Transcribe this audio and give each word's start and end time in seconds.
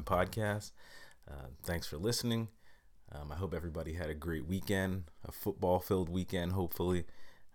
Time 0.00 0.26
podcast. 0.28 0.72
Uh, 1.30 1.48
thanks 1.62 1.86
for 1.86 1.96
listening. 1.96 2.48
Um, 3.12 3.32
I 3.32 3.36
hope 3.36 3.54
everybody 3.54 3.94
had 3.94 4.08
a 4.10 4.14
great 4.14 4.46
weekend, 4.46 5.04
a 5.24 5.32
football 5.32 5.80
filled 5.80 6.08
weekend, 6.08 6.52
hopefully. 6.52 7.04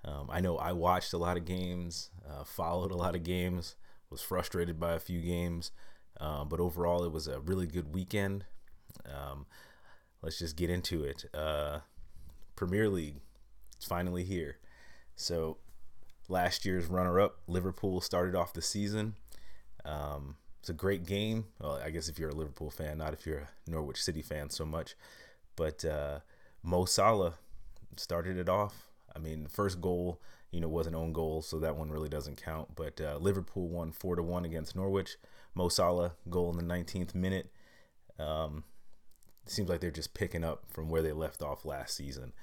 Um, 0.04 0.30
I 0.30 0.42
know 0.42 0.58
I 0.58 0.74
watched 0.74 1.14
a 1.14 1.18
lot 1.18 1.38
of 1.38 1.46
games, 1.46 2.10
uh, 2.30 2.44
followed 2.44 2.92
a 2.92 2.98
lot 2.98 3.16
of 3.16 3.24
games, 3.24 3.76
was 4.10 4.22
frustrated 4.22 4.80
by 4.80 4.94
a 4.94 5.00
few 5.00 5.22
games, 5.22 5.72
uh, 6.20 6.44
but 6.44 6.60
overall, 6.60 7.04
it 7.04 7.12
was 7.12 7.28
a 7.28 7.40
really 7.40 7.68
good 7.68 7.94
weekend. 7.94 8.46
Um, 9.06 9.46
let's 10.22 10.40
just 10.40 10.56
get 10.56 10.70
into 10.70 11.04
it. 11.04 11.26
Uh, 11.34 11.80
Premier 12.56 12.90
League, 12.90 13.22
it's 13.76 13.86
finally 13.86 14.24
here. 14.24 14.58
So, 15.16 15.58
last 16.28 16.66
year's 16.66 16.88
runner 16.88 17.20
up, 17.20 17.38
Liverpool, 17.48 18.02
started 18.02 18.36
off 18.36 18.54
the 18.54 18.62
season. 18.62 19.16
Um, 19.86 20.36
it's 20.66 20.72
a 20.72 20.74
great 20.74 21.06
game. 21.06 21.46
Well, 21.60 21.80
I 21.86 21.92
guess 21.92 22.10
if 22.10 22.18
you're 22.18 22.32
a 22.32 22.36
Liverpool 22.36 22.72
fan, 22.72 22.98
not 22.98 23.14
if 23.14 23.24
you're 23.28 23.38
a 23.38 23.70
Norwich 23.70 24.02
City 24.02 24.24
fan 24.24 24.50
so 24.50 24.66
much. 24.66 24.96
But 25.56 25.86
uh, 25.86 26.22
Mo 26.64 26.86
Salah 26.86 27.36
started 27.98 28.36
it 28.36 28.50
off. 28.50 28.88
I 29.16 29.20
mean, 29.20 29.44
the 29.44 29.50
first 29.50 29.80
goal, 29.80 30.20
you 30.50 30.60
know, 30.60 30.68
was 30.68 30.88
an 30.88 30.96
own 30.96 31.14
goal, 31.14 31.44
so 31.44 31.60
that 31.60 31.76
one 31.76 31.92
really 31.92 32.10
doesn't 32.10 32.42
count. 32.42 32.70
But 32.76 33.00
uh, 33.00 33.18
Liverpool 33.18 33.68
won 33.68 33.92
four 33.92 34.16
to 34.16 34.24
one 34.24 34.44
against 34.44 34.76
Norwich. 34.76 35.18
Mo 35.54 35.70
Salah 35.70 36.14
goal 36.32 36.50
in 36.50 36.58
the 36.58 36.74
19th 36.74 37.14
minute. 37.14 37.52
Um, 38.18 38.64
seems 39.46 39.70
like 39.70 39.82
they're 39.82 39.92
just 39.92 40.16
picking 40.16 40.44
up 40.44 40.64
from 40.72 40.90
where 40.90 41.04
they 41.04 41.12
left 41.12 41.44
off 41.44 41.64
last 41.64 41.96
season. 41.96 42.34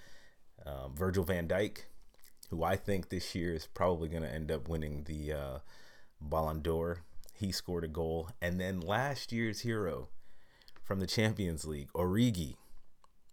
Um, 0.65 0.95
Virgil 0.95 1.25
Van 1.25 1.49
Dijk, 1.49 1.79
who 2.51 2.63
I 2.63 2.77
think 2.77 3.09
this 3.09 3.35
year 3.35 3.53
is 3.53 3.67
probably 3.67 4.09
going 4.09 4.23
to 4.23 4.33
end 4.33 4.53
up 4.53 4.69
winning 4.69 5.03
the 5.09 5.33
uh, 5.33 5.59
Ballon 6.21 6.63
d'Or. 6.63 7.01
He 7.43 7.53
scored 7.53 7.85
a 7.85 7.89
goal, 7.89 8.31
and 8.41 8.61
then 8.61 8.81
last 8.81 9.33
year's 9.33 9.61
hero 9.61 10.09
from 10.83 11.01
the 11.01 11.07
Champions 11.07 11.65
League, 11.67 11.91
Origi, 11.93 12.55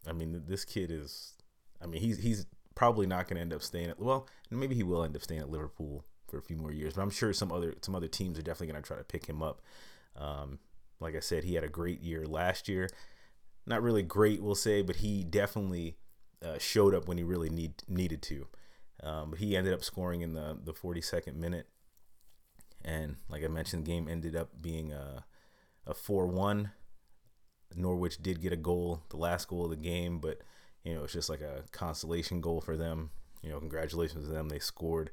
I 0.07 0.13
mean, 0.13 0.43
this 0.47 0.65
kid 0.65 0.91
is. 0.91 1.33
I 1.81 1.85
mean, 1.85 2.02
he's 2.02 2.17
he's 2.19 2.45
probably 2.75 3.05
not 3.05 3.27
going 3.27 3.35
to 3.35 3.41
end 3.41 3.53
up 3.53 3.61
staying 3.61 3.89
at. 3.89 3.99
Well, 3.99 4.27
maybe 4.49 4.75
he 4.75 4.83
will 4.83 5.03
end 5.03 5.15
up 5.15 5.21
staying 5.21 5.41
at 5.41 5.49
Liverpool 5.49 6.05
for 6.27 6.37
a 6.37 6.41
few 6.41 6.57
more 6.57 6.71
years, 6.71 6.93
but 6.93 7.02
I'm 7.02 7.09
sure 7.09 7.33
some 7.33 7.52
other 7.52 7.75
some 7.81 7.95
other 7.95 8.07
teams 8.07 8.37
are 8.37 8.41
definitely 8.41 8.73
going 8.73 8.81
to 8.81 8.87
try 8.87 8.97
to 8.97 9.03
pick 9.03 9.25
him 9.25 9.41
up. 9.41 9.61
Um, 10.17 10.59
like 10.99 11.15
I 11.15 11.19
said, 11.19 11.43
he 11.43 11.55
had 11.55 11.63
a 11.63 11.69
great 11.69 12.02
year 12.02 12.25
last 12.25 12.67
year. 12.67 12.89
Not 13.65 13.83
really 13.83 14.03
great, 14.03 14.41
we'll 14.41 14.55
say, 14.55 14.81
but 14.81 14.97
he 14.97 15.23
definitely 15.23 15.97
uh, 16.43 16.57
showed 16.57 16.95
up 16.95 17.07
when 17.07 17.17
he 17.17 17.23
really 17.23 17.49
need 17.49 17.83
needed 17.87 18.21
to. 18.23 18.47
Um, 19.02 19.30
but 19.31 19.39
he 19.39 19.55
ended 19.55 19.73
up 19.73 19.83
scoring 19.83 20.21
in 20.21 20.33
the 20.33 20.57
the 20.61 20.73
42nd 20.73 21.35
minute, 21.35 21.67
and 22.83 23.17
like 23.30 23.44
I 23.44 23.47
mentioned, 23.47 23.85
the 23.85 23.91
game 23.91 24.08
ended 24.08 24.35
up 24.35 24.49
being 24.61 24.91
a 24.91 25.25
a 25.88 25.94
4-1 25.94 26.69
Norwich 27.75 28.21
did 28.21 28.41
get 28.41 28.53
a 28.53 28.58
goal, 28.58 29.03
the 29.09 29.17
last 29.17 29.47
goal 29.47 29.66
of 29.66 29.69
the 29.71 29.75
game, 29.75 30.19
but 30.19 30.41
you 30.83 30.95
know 30.95 31.03
it's 31.03 31.13
just 31.13 31.30
like 31.30 31.41
a 31.41 31.63
consolation 31.71 32.41
goal 32.41 32.61
for 32.61 32.77
them. 32.77 33.11
You 33.41 33.49
know, 33.52 33.59
congratulations 33.59 34.25
to 34.25 34.31
them. 34.31 34.49
They 34.49 34.59
scored 34.59 35.11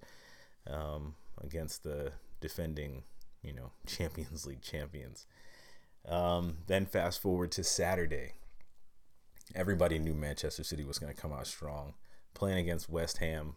um, 0.69 1.15
against 1.43 1.85
the 1.85 2.13
defending, 2.41 3.05
you 3.43 3.53
know, 3.53 3.73
Champions 3.87 4.47
League 4.47 4.63
champions. 4.63 5.27
Um, 6.09 6.59
then 6.67 6.87
fast 6.87 7.21
forward 7.21 7.51
to 7.53 7.65
Saturday. 7.65 8.33
Everybody 9.55 9.99
knew 9.99 10.15
Manchester 10.15 10.65
City 10.65 10.85
was 10.85 10.99
going 10.99 11.13
to 11.13 11.21
come 11.21 11.33
out 11.33 11.47
strong, 11.47 11.95
playing 12.35 12.59
against 12.59 12.89
West 12.89 13.19
Ham. 13.19 13.55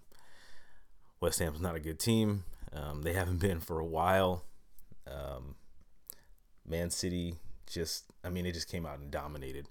West 1.19 1.39
Ham's 1.39 1.61
not 1.61 1.75
a 1.75 1.79
good 1.79 1.99
team. 1.99 2.43
Um, 2.73 3.01
they 3.01 3.13
haven't 3.13 3.39
been 3.39 3.59
for 3.59 3.79
a 3.79 3.85
while. 3.85 4.43
Um, 5.07 5.55
Man 6.67 6.89
City 6.89 7.35
just 7.69 8.05
I 8.23 8.29
mean 8.29 8.45
it 8.45 8.53
just 8.53 8.69
came 8.69 8.85
out 8.85 8.99
and 8.99 9.11
dominated. 9.11 9.69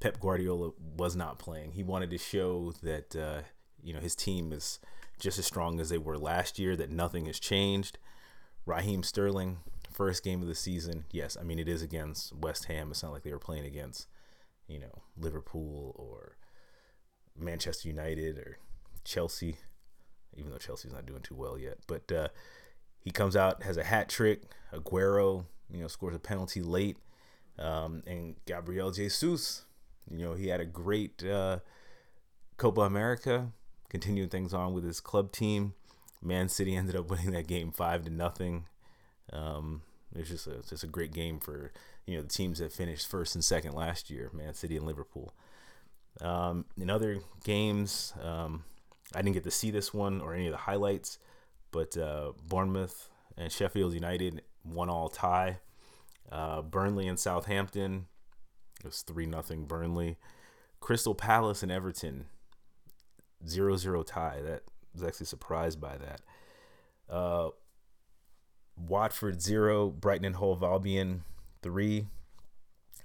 Pep 0.00 0.20
Guardiola 0.20 0.70
was 0.96 1.16
not 1.16 1.38
playing. 1.38 1.72
He 1.72 1.82
wanted 1.82 2.10
to 2.10 2.18
show 2.18 2.72
that 2.82 3.16
uh, 3.16 3.42
you 3.82 3.92
know 3.92 4.00
his 4.00 4.14
team 4.14 4.52
is 4.52 4.78
just 5.18 5.38
as 5.38 5.46
strong 5.46 5.80
as 5.80 5.88
they 5.88 5.98
were 5.98 6.18
last 6.18 6.58
year. 6.58 6.76
That 6.76 6.90
nothing 6.90 7.26
has 7.26 7.40
changed. 7.40 7.98
Raheem 8.66 9.02
Sterling, 9.02 9.58
first 9.90 10.22
game 10.22 10.42
of 10.42 10.48
the 10.48 10.54
season. 10.54 11.04
Yes, 11.10 11.36
I 11.40 11.42
mean 11.42 11.58
it 11.58 11.68
is 11.68 11.82
against 11.82 12.34
West 12.36 12.66
Ham. 12.66 12.90
It's 12.90 13.02
not 13.02 13.12
like 13.12 13.22
they 13.22 13.32
were 13.32 13.38
playing 13.38 13.64
against 13.66 14.06
you 14.68 14.78
know 14.78 15.02
Liverpool 15.16 15.94
or 15.96 16.36
Manchester 17.36 17.88
United 17.88 18.38
or 18.38 18.58
Chelsea, 19.04 19.56
even 20.36 20.50
though 20.50 20.58
Chelsea's 20.58 20.92
not 20.92 21.06
doing 21.06 21.22
too 21.22 21.34
well 21.34 21.58
yet. 21.58 21.78
But 21.86 22.10
uh, 22.12 22.28
he 23.00 23.10
comes 23.10 23.36
out 23.36 23.62
has 23.62 23.76
a 23.76 23.84
hat 23.84 24.08
trick. 24.08 24.42
Aguero, 24.72 25.44
you 25.70 25.80
know, 25.80 25.88
scores 25.88 26.14
a 26.14 26.18
penalty 26.18 26.62
late. 26.62 26.98
Um, 27.58 28.02
and 28.06 28.36
Gabriel 28.46 28.90
Jesus, 28.90 29.64
you 30.10 30.18
know, 30.18 30.34
he 30.34 30.48
had 30.48 30.60
a 30.60 30.64
great 30.64 31.24
uh, 31.24 31.58
Copa 32.56 32.82
America, 32.82 33.48
continuing 33.88 34.28
things 34.28 34.54
on 34.54 34.72
with 34.72 34.84
his 34.84 35.00
club 35.00 35.32
team. 35.32 35.74
Man 36.22 36.48
City 36.48 36.76
ended 36.76 36.96
up 36.96 37.10
winning 37.10 37.32
that 37.32 37.46
game 37.46 37.72
five 37.72 38.04
to 38.04 38.10
nothing. 38.10 38.66
Um, 39.32 39.82
it's 40.14 40.30
just 40.30 40.46
a 40.46 40.58
it's 40.58 40.70
just 40.70 40.84
a 40.84 40.88
great 40.88 41.12
game 41.12 41.38
for 41.38 41.72
you 42.06 42.16
know 42.16 42.22
the 42.22 42.28
teams 42.28 42.58
that 42.60 42.72
finished 42.72 43.06
first 43.06 43.34
and 43.34 43.44
second 43.44 43.74
last 43.74 44.10
year, 44.10 44.30
Man 44.32 44.54
City 44.54 44.76
and 44.76 44.86
Liverpool. 44.86 45.34
Um, 46.20 46.64
in 46.76 46.90
other 46.90 47.18
games, 47.44 48.12
um, 48.22 48.64
I 49.14 49.22
didn't 49.22 49.34
get 49.34 49.44
to 49.44 49.50
see 49.50 49.70
this 49.70 49.94
one 49.94 50.20
or 50.20 50.34
any 50.34 50.46
of 50.46 50.52
the 50.52 50.58
highlights, 50.58 51.18
but 51.70 51.96
uh, 51.96 52.32
Bournemouth 52.46 53.08
and 53.36 53.50
Sheffield 53.50 53.94
United 53.94 54.42
one 54.62 54.90
all 54.90 55.08
tie. 55.08 55.60
Uh, 56.30 56.62
Burnley 56.62 57.08
and 57.08 57.18
Southampton. 57.18 58.06
It 58.80 58.86
was 58.86 59.02
3 59.02 59.26
nothing 59.26 59.64
Burnley. 59.64 60.18
Crystal 60.80 61.14
Palace 61.14 61.62
and 61.62 61.72
Everton. 61.72 62.26
0 63.46 63.76
0 63.76 64.02
tie. 64.02 64.40
That 64.42 64.62
was 64.92 65.02
actually 65.02 65.26
surprised 65.26 65.80
by 65.80 65.96
that. 65.96 66.20
Uh, 67.08 67.50
Watford 68.76 69.40
0. 69.40 69.90
Brighton 69.90 70.26
and 70.26 70.36
Hove 70.36 70.62
Albion 70.62 71.24
3. 71.62 72.06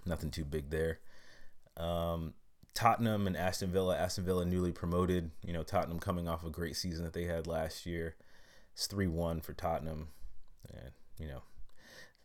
Nothing 0.06 0.32
too 0.32 0.46
big 0.46 0.70
there. 0.70 1.00
Um, 1.78 2.34
Tottenham 2.74 3.28
and 3.28 3.38
Aston 3.38 3.72
Villa. 3.72 3.98
Aston 3.98 4.26
Villa 4.26 4.46
newly 4.46 4.72
promoted. 4.72 5.32
You 5.46 5.54
know, 5.54 5.64
Tottenham 5.64 6.00
coming 6.00 6.28
off 6.28 6.46
a 6.46 6.50
great 6.50 6.76
season 6.76 7.04
that 7.04 7.14
they 7.14 7.26
had 7.26 7.48
last 7.48 7.86
year. 7.86 8.16
It's 8.74 8.88
3 8.88 9.08
1 9.08 9.42
for 9.42 9.54
Tottenham. 9.54 10.08
And, 10.74 10.92
you 11.20 11.28
know, 11.28 11.44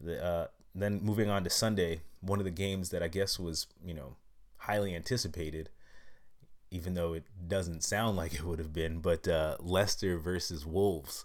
the 0.01 0.25
uh, 0.25 0.47
then 0.75 1.01
moving 1.03 1.29
on 1.29 1.45
to 1.45 1.51
Sunday, 1.51 2.03
one 2.21 2.39
of 2.39 2.45
the 2.45 2.51
games 2.51 2.91
that 2.91 3.03
I 3.03 3.09
guess 3.09 3.39
was, 3.39 3.67
you 3.85 3.95
know, 3.95 4.17
highly 4.59 4.95
anticipated, 4.95 5.71
even 6.71 6.95
though 6.95 7.13
it 7.13 7.25
doesn't 7.47 7.85
sound 7.85 8.17
like 8.17 8.35
it 8.35 8.45
would 8.45 8.59
have 8.59 8.73
been, 8.73 9.01
but 9.01 9.27
uh, 9.29 9.57
Leicester 9.61 10.19
versus 10.19 10.65
Wolves. 10.65 11.25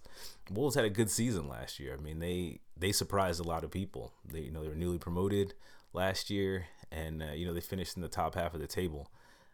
Wolves 0.52 0.76
had 0.76 0.86
a 0.86 0.90
good 0.90 1.10
season 1.10 1.48
last 1.48 1.80
year. 1.80 1.96
I 1.98 2.02
mean, 2.02 2.20
they 2.20 2.60
they 2.78 2.92
surprised 2.92 3.40
a 3.40 3.48
lot 3.48 3.64
of 3.64 3.72
people. 3.72 4.14
They 4.26 4.42
you 4.42 4.52
know 4.52 4.62
they 4.62 4.70
were 4.70 4.76
newly 4.76 4.98
promoted 4.98 5.54
last 5.94 6.30
year, 6.30 6.66
and 6.94 7.24
uh, 7.24 7.32
you 7.34 7.46
know 7.46 7.54
they 7.54 7.62
finished 7.62 7.96
in 7.96 8.02
the 8.02 8.08
top 8.08 8.36
half 8.36 8.54
of 8.54 8.62
the 8.62 8.68
table. 8.68 9.12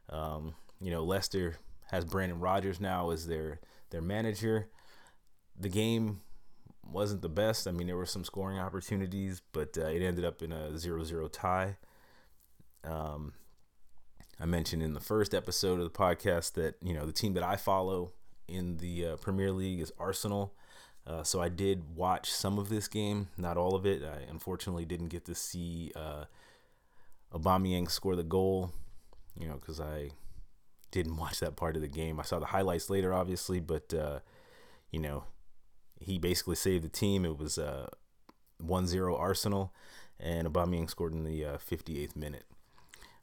Um, 0.09 0.55
you 0.81 0.91
know, 0.91 1.03
Leicester 1.03 1.55
has 1.87 2.05
Brendan 2.05 2.39
Rodgers 2.39 2.79
now 2.79 3.11
as 3.11 3.27
their 3.27 3.59
their 3.89 4.01
manager. 4.01 4.67
The 5.59 5.69
game 5.69 6.21
wasn't 6.91 7.21
the 7.21 7.29
best. 7.29 7.67
I 7.67 7.71
mean, 7.71 7.87
there 7.87 7.97
were 7.97 8.05
some 8.05 8.23
scoring 8.23 8.59
opportunities, 8.59 9.41
but 9.51 9.77
uh, 9.77 9.85
it 9.85 10.01
ended 10.01 10.25
up 10.25 10.41
in 10.41 10.51
a 10.51 10.69
0-0 10.71 11.29
tie. 11.31 11.77
Um, 12.83 13.33
I 14.39 14.45
mentioned 14.45 14.81
in 14.81 14.93
the 14.93 14.99
first 14.99 15.33
episode 15.33 15.79
of 15.79 15.83
the 15.83 15.97
podcast 15.97 16.53
that 16.53 16.75
you 16.81 16.93
know 16.93 17.05
the 17.05 17.13
team 17.13 17.33
that 17.33 17.43
I 17.43 17.55
follow 17.55 18.13
in 18.47 18.77
the 18.77 19.05
uh, 19.05 19.15
Premier 19.17 19.51
League 19.51 19.79
is 19.79 19.91
Arsenal. 19.99 20.53
Uh, 21.05 21.23
so 21.23 21.41
I 21.41 21.49
did 21.49 21.95
watch 21.95 22.31
some 22.31 22.59
of 22.59 22.69
this 22.69 22.87
game, 22.87 23.29
not 23.37 23.57
all 23.57 23.73
of 23.75 23.85
it. 23.85 24.03
I 24.03 24.29
unfortunately 24.29 24.85
didn't 24.85 25.07
get 25.07 25.25
to 25.25 25.35
see 25.35 25.91
uh, 25.95 26.25
Aubameyang 27.33 27.89
score 27.89 28.15
the 28.15 28.23
goal, 28.23 28.71
you 29.39 29.47
know, 29.47 29.55
because 29.55 29.79
I 29.79 30.11
didn't 30.91 31.17
watch 31.17 31.39
that 31.39 31.55
part 31.55 31.75
of 31.75 31.81
the 31.81 31.87
game. 31.87 32.19
I 32.19 32.23
saw 32.23 32.39
the 32.39 32.47
highlights 32.47 32.89
later, 32.89 33.13
obviously, 33.13 33.59
but 33.59 33.93
uh, 33.93 34.19
you 34.91 34.99
know, 34.99 35.23
he 35.99 36.17
basically 36.17 36.55
saved 36.55 36.83
the 36.83 36.89
team. 36.89 37.25
It 37.25 37.37
was 37.37 37.57
uh, 37.57 37.87
1-0 38.63 39.19
Arsenal, 39.19 39.73
and 40.19 40.47
Aubameyang 40.47 40.89
scored 40.89 41.13
in 41.13 41.23
the 41.23 41.45
uh, 41.45 41.57
58th 41.57 42.15
minute. 42.15 42.45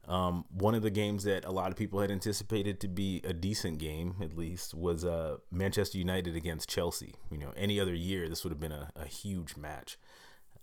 Um, 0.08 0.44
one 0.50 0.76
of 0.76 0.82
the 0.82 0.90
games 0.90 1.24
that 1.24 1.44
a 1.44 1.50
lot 1.50 1.70
of 1.72 1.76
people 1.76 2.00
had 2.00 2.12
anticipated 2.12 2.78
to 2.80 2.88
be 2.88 3.20
a 3.24 3.32
decent 3.32 3.78
game, 3.78 4.14
at 4.22 4.36
least, 4.36 4.72
was 4.72 5.04
uh, 5.04 5.38
Manchester 5.50 5.98
United 5.98 6.36
against 6.36 6.68
Chelsea. 6.68 7.16
You 7.30 7.38
know, 7.38 7.52
any 7.56 7.80
other 7.80 7.94
year, 7.94 8.28
this 8.28 8.44
would 8.44 8.52
have 8.52 8.60
been 8.60 8.72
a, 8.72 8.90
a 8.94 9.06
huge 9.06 9.56
match. 9.56 9.98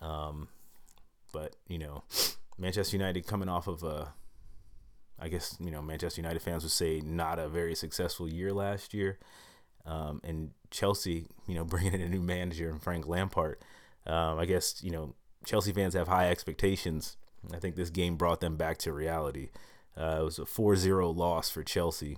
Um, 0.01 0.47
but, 1.33 1.57
you 1.67 1.77
know, 1.77 2.03
Manchester 2.57 2.97
United 2.97 3.25
coming 3.27 3.49
off 3.49 3.67
of 3.67 3.83
a, 3.83 4.13
I 5.19 5.29
guess, 5.29 5.57
you 5.59 5.71
know, 5.71 5.81
Manchester 5.81 6.21
United 6.21 6.41
fans 6.41 6.63
would 6.63 6.71
say 6.71 7.01
not 7.01 7.39
a 7.39 7.47
very 7.47 7.75
successful 7.75 8.27
year 8.27 8.53
last 8.53 8.93
year. 8.93 9.19
Um, 9.85 10.21
and 10.23 10.51
Chelsea, 10.71 11.27
you 11.47 11.55
know, 11.55 11.65
bringing 11.65 11.93
in 11.93 12.01
a 12.01 12.09
new 12.09 12.21
manager 12.21 12.69
and 12.69 12.81
Frank 12.81 13.07
Lampard. 13.07 13.57
Um, 14.05 14.37
I 14.37 14.45
guess 14.45 14.83
you 14.83 14.91
know 14.91 15.15
Chelsea 15.45 15.71
fans 15.71 15.93
have 15.93 16.09
high 16.09 16.29
expectations 16.29 17.15
I 17.51 17.59
think 17.59 17.75
this 17.75 17.89
game 17.89 18.15
brought 18.15 18.39
them 18.39 18.55
back 18.55 18.77
to 18.79 18.93
reality. 18.93 19.49
Uh, 19.99 20.19
it 20.21 20.23
was 20.23 20.39
a 20.39 20.43
4-0 20.43 21.15
loss 21.15 21.49
for 21.49 21.63
Chelsea. 21.63 22.17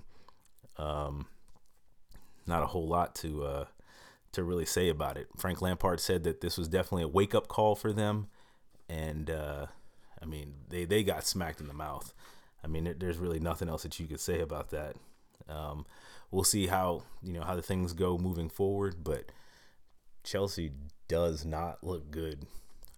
Um, 0.78 1.28
not 2.46 2.64
a 2.64 2.68
whole 2.68 2.88
lot 2.88 3.16
to 3.16 3.44
uh, 3.44 3.66
to 4.34 4.44
really 4.44 4.66
say 4.66 4.90
about 4.90 5.18
it. 5.18 5.28
Frank 5.38 5.62
Lampard 5.62 6.00
said 6.00 6.24
that 6.26 6.42
this 6.42 6.58
was 6.58 6.68
definitely 6.68 7.04
a 7.04 7.08
wake 7.08 7.34
up 7.34 7.48
call 7.48 7.76
for 7.76 7.92
them, 7.92 8.28
and 8.88 9.30
uh, 9.30 9.68
I 10.26 10.28
mean 10.28 10.56
they 10.70 10.86
they 10.86 11.04
got 11.04 11.26
smacked 11.26 11.62
in 11.62 11.68
the 11.68 11.74
mouth. 11.74 12.14
I 12.64 12.68
mean 12.68 12.94
there's 12.98 13.18
really 13.18 13.40
nothing 13.40 13.70
else 13.70 13.84
that 13.84 14.00
you 14.00 14.08
could 14.08 14.20
say 14.20 14.40
about 14.40 14.72
that. 14.72 14.96
Um, 15.48 15.86
we'll 16.32 16.44
see 16.44 16.68
how 16.68 17.04
you 17.22 17.34
know 17.34 17.44
how 17.44 17.56
the 17.56 17.62
things 17.62 17.94
go 17.94 18.18
moving 18.18 18.50
forward, 18.50 19.04
but 19.04 19.32
Chelsea 20.24 20.72
does 21.08 21.46
not 21.46 21.84
look 21.84 22.10
good. 22.10 22.46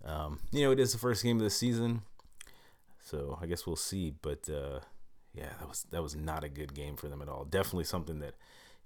Um, 0.06 0.40
you 0.52 0.64
know 0.64 0.72
it 0.72 0.80
is 0.80 0.94
the 0.94 1.00
first 1.00 1.24
game 1.24 1.38
of 1.38 1.44
the 1.44 1.50
season, 1.50 2.04
so 3.04 3.38
I 3.42 3.46
guess 3.46 3.68
we'll 3.68 3.76
see. 3.76 4.14
But 4.22 4.50
uh, 4.50 4.80
yeah, 5.34 5.50
that 5.60 5.68
was 5.68 5.86
that 5.92 6.04
was 6.04 6.16
not 6.16 6.44
a 6.44 6.50
good 6.50 6.74
game 6.74 6.96
for 6.96 7.10
them 7.10 7.22
at 7.22 7.28
all. 7.28 7.44
Definitely 7.44 7.86
something 7.86 8.20
that 8.20 8.36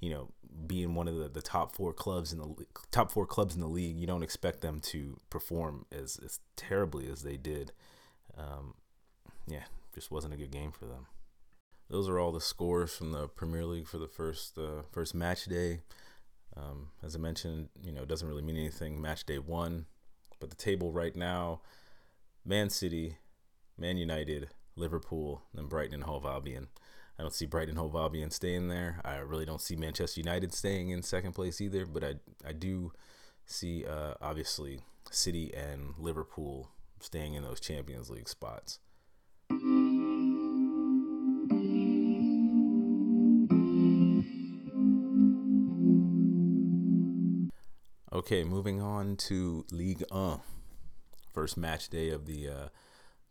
you 0.02 0.10
know, 0.10 0.30
being 0.66 0.96
one 0.96 1.08
of 1.08 1.16
the, 1.16 1.30
the 1.30 1.42
top 1.42 1.76
four 1.76 1.94
clubs 1.94 2.34
in 2.34 2.40
the 2.40 2.66
top 2.90 3.12
four 3.12 3.26
clubs 3.26 3.56
in 3.56 3.62
the 3.62 3.68
league, 3.68 3.98
you 3.98 4.08
don't 4.08 4.24
expect 4.24 4.62
them 4.62 4.80
to 4.82 5.18
perform 5.30 5.86
as, 5.92 6.20
as 6.26 6.40
terribly 6.58 7.08
as 7.10 7.22
they 7.22 7.38
did. 7.38 7.72
Um, 8.38 8.76
yeah, 9.48 9.64
just 9.94 10.12
wasn't 10.12 10.34
a 10.34 10.38
good 10.38 10.52
game 10.52 10.72
for 10.72 10.86
them. 10.86 11.08
Those 11.90 12.08
are 12.08 12.20
all 12.20 12.32
the 12.32 12.42
scores 12.42 12.96
from 12.96 13.12
the 13.12 13.28
Premier 13.28 13.66
League 13.66 13.88
for 13.88 13.98
the 13.98 14.08
first 14.08 14.58
uh, 14.58 14.84
first 14.92 15.14
match 15.14 15.46
day. 15.46 15.82
Um, 16.56 16.90
as 17.04 17.16
I 17.16 17.20
mentioned, 17.20 17.70
you 17.84 17.92
know, 17.92 18.04
it 18.04 18.08
doesn't 18.08 18.28
really 18.28 18.42
mean 18.42 18.58
anything. 18.58 19.02
Match 19.02 19.26
day 19.26 19.40
one, 19.40 19.86
but 20.40 20.50
the 20.50 20.56
table 20.56 20.92
right 20.92 21.16
now: 21.16 21.62
Man 22.46 22.70
City, 22.70 23.18
Man 23.78 23.98
United, 23.98 24.50
Liverpool, 24.76 25.42
and 25.56 25.70
Brighton 25.70 25.96
and 25.96 26.04
Hove 26.04 26.26
Albion. 26.26 26.68
I 27.20 27.24
don't 27.24 27.34
see 27.34 27.46
Brighton 27.46 27.72
and 27.72 27.80
Hove 27.80 27.96
Albion 27.96 28.32
staying 28.32 28.70
there. 28.70 29.02
I 29.04 29.18
really 29.18 29.46
don't 29.46 29.62
see 29.62 29.76
Manchester 29.76 30.22
United 30.22 30.54
staying 30.54 30.90
in 30.90 31.04
second 31.04 31.34
place 31.34 31.60
either. 31.60 31.86
But 31.86 32.04
I 32.04 32.16
I 32.48 32.54
do 32.54 32.94
see 33.46 33.86
uh, 33.86 34.14
obviously 34.22 34.80
City 35.12 35.54
and 35.54 35.94
Liverpool 35.98 36.70
staying 37.04 37.34
in 37.34 37.44
those 37.44 37.60
Champions 37.60 38.10
League 38.10 38.30
spots. 38.30 38.80
Okay, 48.14 48.44
moving 48.44 48.82
on 48.82 49.16
to 49.18 49.66
League 49.72 50.04
1. 50.10 50.40
First 51.34 51.58
match 51.58 51.90
day 51.90 52.10
of 52.10 52.26
the 52.26 52.50
uh, 52.50 52.68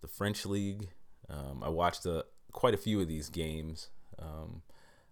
the 0.01 0.09
French 0.09 0.47
league. 0.47 0.89
Um, 1.29 1.63
I 1.63 1.69
watched 1.69 2.07
a, 2.07 2.25
quite 2.53 2.75
a 2.75 2.79
few 2.79 3.01
of 3.01 3.09
these 3.09 3.29
games. 3.29 3.91
Um, 4.19 4.63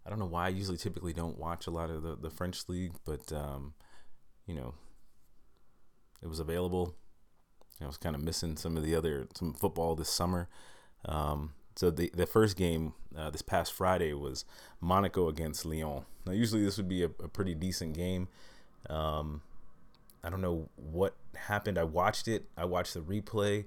I 0.04 0.10
don't 0.10 0.18
know 0.18 0.26
why 0.26 0.46
I 0.46 0.48
usually 0.48 0.78
typically 0.78 1.12
don't 1.12 1.38
watch 1.38 1.66
a 1.66 1.70
lot 1.70 1.90
of 1.90 2.02
the, 2.02 2.16
the 2.16 2.30
French 2.30 2.68
league, 2.68 2.94
but 3.04 3.30
um, 3.32 3.74
you 4.46 4.54
know, 4.54 4.74
it 6.22 6.28
was 6.28 6.40
available. 6.40 6.96
I 7.82 7.86
was 7.86 7.96
kind 7.96 8.16
of 8.16 8.22
missing 8.22 8.56
some 8.56 8.76
of 8.76 8.84
the 8.84 8.94
other 8.94 9.28
some 9.34 9.54
football 9.54 9.94
this 9.94 10.10
summer. 10.10 10.48
Um, 11.04 11.52
so 11.76 11.90
the 11.90 12.10
the 12.14 12.26
first 12.26 12.56
game 12.56 12.94
uh, 13.16 13.30
this 13.30 13.42
past 13.42 13.72
Friday 13.72 14.12
was 14.12 14.44
Monaco 14.80 15.28
against 15.28 15.64
Lyon. 15.64 16.04
Now 16.26 16.32
usually 16.32 16.64
this 16.64 16.76
would 16.76 16.88
be 16.88 17.02
a, 17.02 17.06
a 17.06 17.28
pretty 17.28 17.54
decent 17.54 17.94
game. 17.94 18.28
Um, 18.90 19.42
I 20.24 20.30
don't 20.30 20.40
know 20.40 20.68
what 20.76 21.14
happened. 21.36 21.78
I 21.78 21.84
watched 21.84 22.26
it. 22.28 22.46
I 22.56 22.64
watched 22.64 22.94
the 22.94 23.00
replay. 23.00 23.66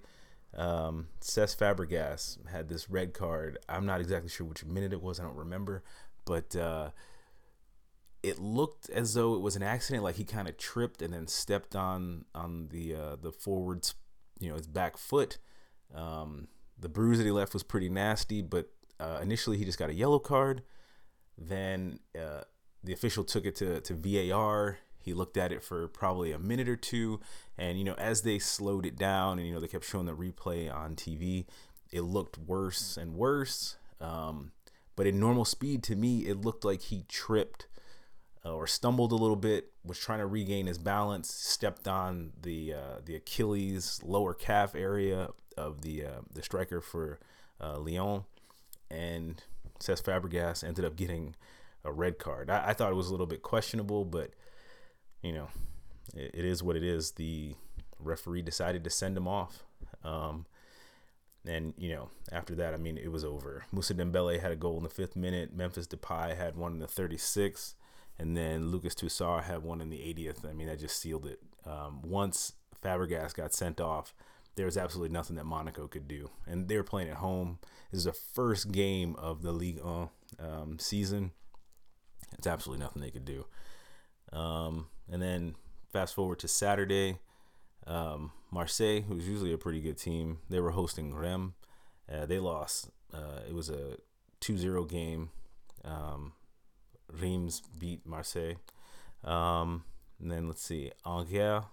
Um, 0.56 1.08
Cesc 1.22 1.58
Fabregas 1.58 2.46
had 2.50 2.68
this 2.68 2.90
red 2.90 3.14
card. 3.14 3.58
I'm 3.70 3.86
not 3.86 4.02
exactly 4.02 4.30
sure 4.30 4.46
which 4.46 4.66
minute 4.66 4.92
it 4.92 5.02
was. 5.02 5.20
I 5.20 5.24
don't 5.24 5.38
remember, 5.38 5.84
but 6.26 6.56
uh, 6.56 6.90
it 8.22 8.40
looked 8.40 8.90
as 8.90 9.14
though 9.14 9.36
it 9.36 9.42
was 9.42 9.56
an 9.56 9.64
accident. 9.64 10.04
Like 10.04 10.16
he 10.16 10.26
kind 10.26 10.48
of 10.48 10.58
tripped 10.58 11.02
and 11.02 11.14
then 11.14 11.28
stepped 11.28 11.76
on 11.76 12.26
on 12.36 12.68
the 12.70 12.96
uh, 12.96 13.16
the 13.16 13.32
forwards, 13.32 13.96
you 14.42 14.50
know, 14.50 14.56
his 14.56 14.68
back 14.68 14.98
foot. 14.98 15.38
Um, 15.94 16.48
the 16.78 16.90
bruise 16.90 17.18
that 17.20 17.26
he 17.26 17.32
left 17.32 17.54
was 17.54 17.64
pretty 17.64 17.90
nasty, 17.90 18.42
but 18.42 18.70
uh, 19.00 19.20
initially 19.22 19.58
he 19.58 19.66
just 19.66 19.80
got 19.80 19.90
a 19.90 19.94
yellow 19.94 20.20
card. 20.20 20.64
Then 21.38 22.00
uh, 22.20 22.42
the 22.84 22.94
official 22.94 23.24
took 23.24 23.46
it 23.46 23.56
to 23.58 23.82
to 23.82 23.94
VAR. 23.94 24.80
He 25.00 25.14
looked 25.14 25.38
at 25.38 25.52
it 25.52 25.64
for 25.64 25.88
probably 25.88 26.32
a 26.32 26.40
minute 26.40 26.70
or 26.70 26.76
two, 26.76 27.20
and 27.58 27.78
you 27.78 27.84
know, 27.84 27.96
as 27.96 28.22
they 28.22 28.38
slowed 28.40 28.86
it 28.86 28.98
down, 28.98 29.40
and 29.40 29.48
you 29.48 29.54
know, 29.54 29.60
they 29.60 29.68
kept 29.68 29.86
showing 29.86 30.06
the 30.06 30.16
replay 30.16 30.74
on 30.74 30.96
TV, 30.96 31.46
it 31.92 32.02
looked 32.02 32.38
worse 32.38 32.98
and 32.98 33.16
worse. 33.16 33.78
Um, 34.00 34.52
but 34.96 35.08
in 35.08 35.20
normal 35.20 35.46
speed, 35.46 35.84
to 35.84 35.96
me, 35.96 36.28
it 36.28 36.42
looked 36.42 36.66
like 36.66 36.82
he 36.84 37.06
tripped 37.08 37.68
uh, 38.46 38.54
or 38.54 38.68
stumbled 38.68 39.12
a 39.12 39.16
little 39.16 39.36
bit, 39.36 39.72
was 39.86 40.00
trying 40.00 40.20
to 40.20 40.26
regain 40.26 40.68
his 40.68 40.78
balance, 40.78 41.34
stepped 41.34 41.88
on 41.88 42.32
the 42.42 42.74
uh, 42.74 43.00
the 43.06 43.16
Achilles 43.16 44.00
lower 44.04 44.34
calf 44.34 44.76
area 44.76 45.30
of 45.58 45.82
the 45.82 46.06
uh, 46.06 46.22
the 46.34 46.42
striker 46.42 46.82
for 46.82 47.20
uh, 47.60 47.78
Lyon, 47.78 48.24
and 48.90 49.44
Cesc 49.80 50.04
Fabregas 50.04 50.64
ended 50.64 50.86
up 50.86 50.96
getting 50.96 51.36
a 51.84 51.92
red 51.92 52.20
card. 52.20 52.50
I, 52.50 52.70
I, 52.70 52.74
thought 52.74 52.92
it 52.92 52.96
was 52.96 53.08
a 53.08 53.12
little 53.12 53.26
bit 53.26 53.42
questionable, 53.42 54.06
but 54.06 54.32
you 55.24 55.32
know, 55.32 55.48
it, 56.16 56.32
it 56.34 56.46
is 56.46 56.62
what 56.62 56.76
it 56.76 56.84
is. 56.84 57.12
The 57.12 57.56
referee 58.00 58.44
decided 58.44 58.84
to 58.84 58.90
send 58.90 59.18
him 59.18 59.28
off. 59.28 59.64
Um, 60.04 60.46
and 61.46 61.74
you 61.78 61.90
know, 61.90 62.10
after 62.32 62.56
that, 62.56 62.74
I 62.74 62.78
mean, 62.78 62.98
it 62.98 63.12
was 63.12 63.26
over. 63.26 63.66
Moussa 63.72 63.94
Dembele 63.94 64.40
had 64.40 64.52
a 64.52 64.56
goal 64.56 64.78
in 64.78 64.84
the 64.84 64.90
fifth 64.90 65.16
minute. 65.16 65.54
Memphis 65.54 65.88
Depay 65.88 66.38
had 66.38 66.56
one 66.56 66.74
in 66.74 66.80
the 66.80 66.88
36th, 66.88 67.74
and 68.22 68.38
then 68.38 68.70
Lucas 68.70 68.94
Tousart 68.94 69.46
had 69.46 69.64
one 69.64 69.82
in 69.82 69.90
the 69.90 69.98
80th. 69.98 70.48
I 70.48 70.54
mean, 70.54 70.68
that 70.68 70.80
just 70.80 71.00
sealed 71.00 71.26
it. 71.26 71.40
Um, 71.66 72.04
once 72.04 72.54
Fabregas 72.84 73.34
got 73.34 73.52
sent 73.52 73.82
off, 73.82 74.14
there 74.56 74.68
was 74.68 74.78
absolutely 74.78 75.12
nothing 75.12 75.38
that 75.38 75.46
Monaco 75.46 75.88
could 75.88 76.08
do, 76.08 76.30
and 76.46 76.68
they 76.68 76.78
were 76.78 76.84
playing 76.84 77.10
at 77.10 77.18
home. 77.18 77.58
This 77.92 78.00
is 78.00 78.06
the 78.06 78.14
first 78.14 78.72
game 78.72 79.16
of 79.16 79.42
the 79.42 79.52
Ligue 79.52 79.82
1 79.82 80.10
um, 80.40 80.78
season. 80.78 81.32
It's 82.38 82.46
absolutely 82.46 82.84
nothing 82.84 83.02
they 83.02 83.10
could 83.10 83.26
do. 83.26 83.46
Um, 84.32 84.88
and 85.12 85.20
then 85.20 85.56
fast 85.92 86.14
forward 86.14 86.38
to 86.40 86.48
Saturday, 86.48 87.18
um, 87.88 88.34
Marseille, 88.52 89.02
who's 89.02 89.28
usually 89.28 89.52
a 89.52 89.58
pretty 89.58 89.82
good 89.82 89.98
team, 89.98 90.40
they 90.48 90.60
were 90.60 90.72
hosting 90.72 91.16
Reims. 91.16 91.54
Uh, 92.12 92.28
they 92.28 92.38
lost. 92.38 92.92
Uh, 93.12 93.40
it 93.48 93.56
was 93.56 93.70
a 93.70 93.98
2-0 94.42 94.88
game. 94.88 95.32
Um, 95.84 96.34
Reims 97.20 97.62
beat 97.78 98.06
Marseille. 98.06 98.56
Um, 99.24 99.84
and 100.20 100.32
then 100.32 100.48
let's 100.48 100.64
see, 100.64 100.92
Angers. 101.06 101.64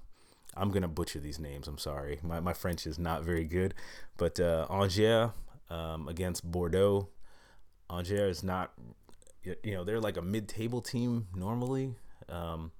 I'm 0.56 0.70
gonna 0.70 0.88
butcher 0.88 1.20
these 1.20 1.38
names. 1.38 1.68
I'm 1.68 1.78
sorry. 1.78 2.18
My 2.22 2.40
my 2.40 2.52
French 2.52 2.86
is 2.86 2.98
not 2.98 3.22
very 3.22 3.44
good, 3.44 3.74
but 4.16 4.40
uh, 4.40 4.66
Angers 4.70 5.30
um, 5.70 6.08
against 6.08 6.50
Bordeaux. 6.50 7.08
Angers 7.90 8.38
is 8.38 8.42
not, 8.42 8.72
you 9.42 9.74
know, 9.74 9.84
they're 9.84 10.00
like 10.00 10.16
a 10.16 10.22
mid-table 10.22 10.82
team 10.82 11.26
normally. 11.34 11.94
Um, 12.28 12.72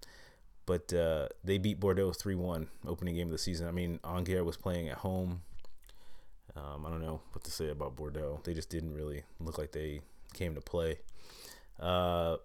but 0.67 0.93
uh, 0.93 1.29
they 1.43 1.57
beat 1.57 1.81
Bordeaux 1.81 2.13
3 2.13 2.35
1 2.35 2.69
opening 2.87 3.15
game 3.15 3.29
of 3.29 3.33
the 3.33 3.39
season. 3.39 3.67
I 3.69 3.71
mean, 3.71 4.01
Angers 4.05 4.43
was 4.43 4.57
playing 4.57 4.89
at 4.89 4.99
home. 4.99 5.43
Um, 6.55 6.85
I 6.85 6.91
don't 6.91 7.01
know 7.01 7.21
what 7.33 7.45
to 7.45 7.51
say 7.51 7.71
about 7.71 7.97
Bordeaux. 7.97 8.41
They 8.45 8.53
just 8.53 8.69
didn't 8.69 8.95
really 8.95 9.23
look 9.41 9.57
like 9.57 9.73
they 9.73 10.01
came 10.35 10.55
to 10.55 10.61
play. 10.61 10.99
Uh, 11.81 12.37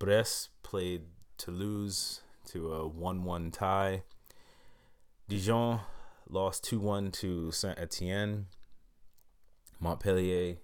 Brest 0.00 0.48
played 0.64 1.02
Toulouse 1.38 2.22
to 2.46 2.72
a 2.72 2.88
1 2.88 3.22
1 3.22 3.50
tie. 3.52 4.02
Dijon 5.28 5.80
lost 6.28 6.64
2 6.64 6.80
1 6.80 7.12
to 7.12 7.52
Saint 7.52 7.78
Etienne. 7.78 8.46
Montpellier 9.78 10.56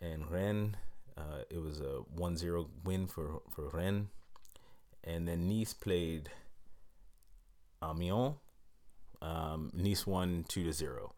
and 0.00 0.30
Rennes. 0.30 0.76
Uh, 1.16 1.44
it 1.48 1.62
was 1.62 1.80
a 1.80 2.02
1 2.14 2.36
0 2.36 2.68
win 2.84 3.06
for, 3.06 3.40
for 3.50 3.70
Rennes 3.70 4.08
and 5.08 5.26
then 5.26 5.48
Nice 5.48 5.72
played 5.72 6.30
Amiens. 7.82 8.34
Um, 9.20 9.70
Nice 9.74 10.06
won 10.06 10.44
two 10.48 10.64
to 10.64 10.72
zero. 10.72 11.14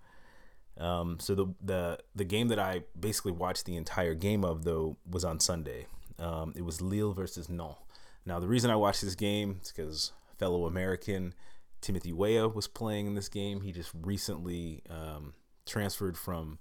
Um, 0.79 1.19
so 1.21 1.35
the 1.35 1.47
the 1.63 1.99
the 2.15 2.25
game 2.25 2.49
that 2.49 2.59
I 2.59 2.85
basically 2.99 3.33
watched 3.33 3.67
the 3.67 3.77
entire 3.77 4.15
game 4.15 4.45
of 4.45 4.65
though 4.65 4.97
was 5.11 5.25
on 5.25 5.41
Sunday. 5.41 5.87
Um, 6.21 6.53
it 6.55 6.63
was 6.63 6.81
Lille 6.81 7.13
versus 7.13 7.49
Nantes. 7.49 7.79
Now 8.27 8.39
the 8.39 8.49
reason 8.49 8.71
I 8.71 8.77
watched 8.77 9.03
this 9.03 9.15
game 9.15 9.61
is 9.63 9.73
because 9.73 10.13
fellow 10.39 10.67
American 10.67 11.35
Timothy 11.81 12.13
Weah 12.13 12.49
was 12.49 12.69
playing 12.69 13.07
in 13.07 13.15
this 13.15 13.29
game. 13.29 13.63
He 13.63 13.73
just 13.73 13.91
recently 14.03 14.83
um, 14.91 15.35
transferred 15.67 16.17
from 16.17 16.59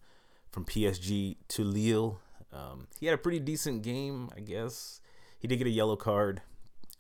from 0.52 0.66
PSG 0.66 1.38
to 1.50 1.64
Lille. 1.64 2.20
Um, 2.52 2.88
he 3.00 3.06
had 3.06 3.14
a 3.14 3.20
pretty 3.20 3.40
decent 3.40 3.84
game, 3.84 4.30
I 4.36 4.40
guess. 4.40 5.02
He 5.38 5.48
did 5.48 5.58
get 5.58 5.68
a 5.68 5.72
yellow 5.72 5.96
card, 5.96 6.42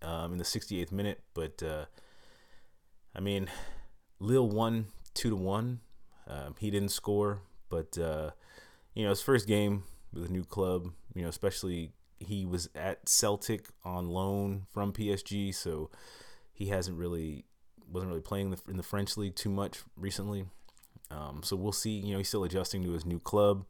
um, 0.02 0.32
in 0.34 0.38
the 0.38 0.44
68th 0.44 0.92
minute. 0.92 1.22
But 1.34 1.62
uh, 1.64 1.86
I 3.16 3.20
mean, 3.20 3.50
Lille 4.20 4.48
won 4.48 4.88
two 5.14 5.30
to 5.30 5.36
one. 5.36 5.80
Um, 6.28 6.56
he 6.60 6.70
didn't 6.70 6.90
score, 6.90 7.42
but 7.70 7.98
uh, 7.98 8.32
you 8.94 9.04
know 9.04 9.10
his 9.10 9.22
first 9.22 9.48
game 9.48 9.84
with 10.14 10.26
a 10.26 10.32
new 10.32 10.44
club, 10.44 10.92
you 11.16 11.24
know 11.24 11.30
especially 11.30 11.92
he 12.20 12.46
was 12.46 12.70
at 12.76 13.08
Celtic 13.08 13.68
on 13.84 14.10
loan 14.10 14.66
from 14.72 14.94
PSG, 14.94 15.54
so 15.54 15.90
he 16.54 16.68
hasn't 16.68 16.98
really 16.98 17.46
wasn't 17.92 18.10
really 18.10 18.22
playing 18.22 18.56
in 18.68 18.78
the 18.78 18.84
French 18.84 19.18
league 19.18 19.36
too 19.36 19.50
much 19.50 19.82
recently. 19.98 20.46
Um, 21.10 21.42
so 21.44 21.56
we'll 21.56 21.72
see. 21.72 21.92
You 21.92 22.12
know, 22.12 22.18
he's 22.20 22.28
still 22.28 22.44
adjusting 22.44 22.84
to 22.84 22.92
his 22.92 23.06
new 23.06 23.20
club. 23.20 23.66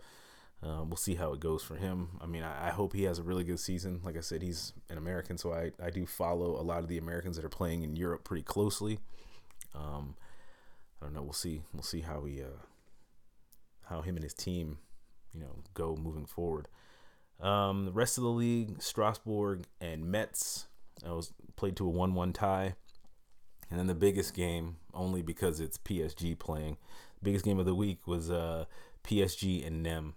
Uh, 0.61 0.83
we'll 0.83 0.97
see 0.97 1.15
how 1.15 1.31
it 1.31 1.39
goes 1.39 1.63
for 1.63 1.75
him. 1.75 2.09
I 2.19 2.25
mean, 2.25 2.43
I, 2.43 2.67
I, 2.67 2.71
hope 2.71 2.91
he 2.91 3.03
has 3.03 3.17
a 3.17 3.23
really 3.23 3.45
good 3.45 3.61
season. 3.61 4.01
Like 4.03 4.17
I 4.17 4.19
said, 4.19 4.41
he's 4.41 4.73
an 4.89 4.97
American, 4.97 5.37
so 5.37 5.53
I, 5.53 5.71
I 5.81 5.89
do 5.89 6.05
follow 6.05 6.59
a 6.59 6.63
lot 6.63 6.79
of 6.79 6.89
the 6.89 6.97
Americans 6.97 7.37
that 7.37 7.45
are 7.45 7.49
playing 7.49 7.83
in 7.83 7.95
Europe 7.95 8.25
pretty 8.25 8.43
closely. 8.43 8.99
Um, 9.73 10.15
I 11.01 11.05
don't 11.05 11.13
know. 11.13 11.21
We'll 11.21 11.31
see. 11.31 11.61
We'll 11.73 11.83
see 11.83 12.01
how 12.01 12.25
he, 12.25 12.41
uh, 12.41 12.59
how 13.85 14.01
him 14.01 14.17
and 14.17 14.23
his 14.23 14.33
team, 14.33 14.79
you 15.33 15.39
know, 15.39 15.63
go 15.73 15.95
moving 15.95 16.25
forward. 16.25 16.67
Um, 17.39 17.85
the 17.85 17.91
rest 17.91 18.17
of 18.17 18.23
the 18.23 18.29
league, 18.29 18.81
Strasbourg 18.81 19.63
and 19.79 20.05
Metz, 20.05 20.67
I 21.05 21.11
was 21.11 21.31
played 21.55 21.77
to 21.77 21.85
a 21.85 21.89
one-one 21.89 22.33
tie, 22.33 22.75
and 23.69 23.79
then 23.79 23.87
the 23.87 23.95
biggest 23.95 24.33
game, 24.33 24.77
only 24.93 25.21
because 25.21 25.59
it's 25.59 25.77
PSG 25.77 26.37
playing, 26.37 26.77
biggest 27.21 27.45
game 27.45 27.59
of 27.59 27.65
the 27.65 27.75
week 27.75 28.07
was 28.07 28.29
uh, 28.29 28.65
PSG 29.03 29.65
and 29.65 29.85
Nîmes. 29.85 30.13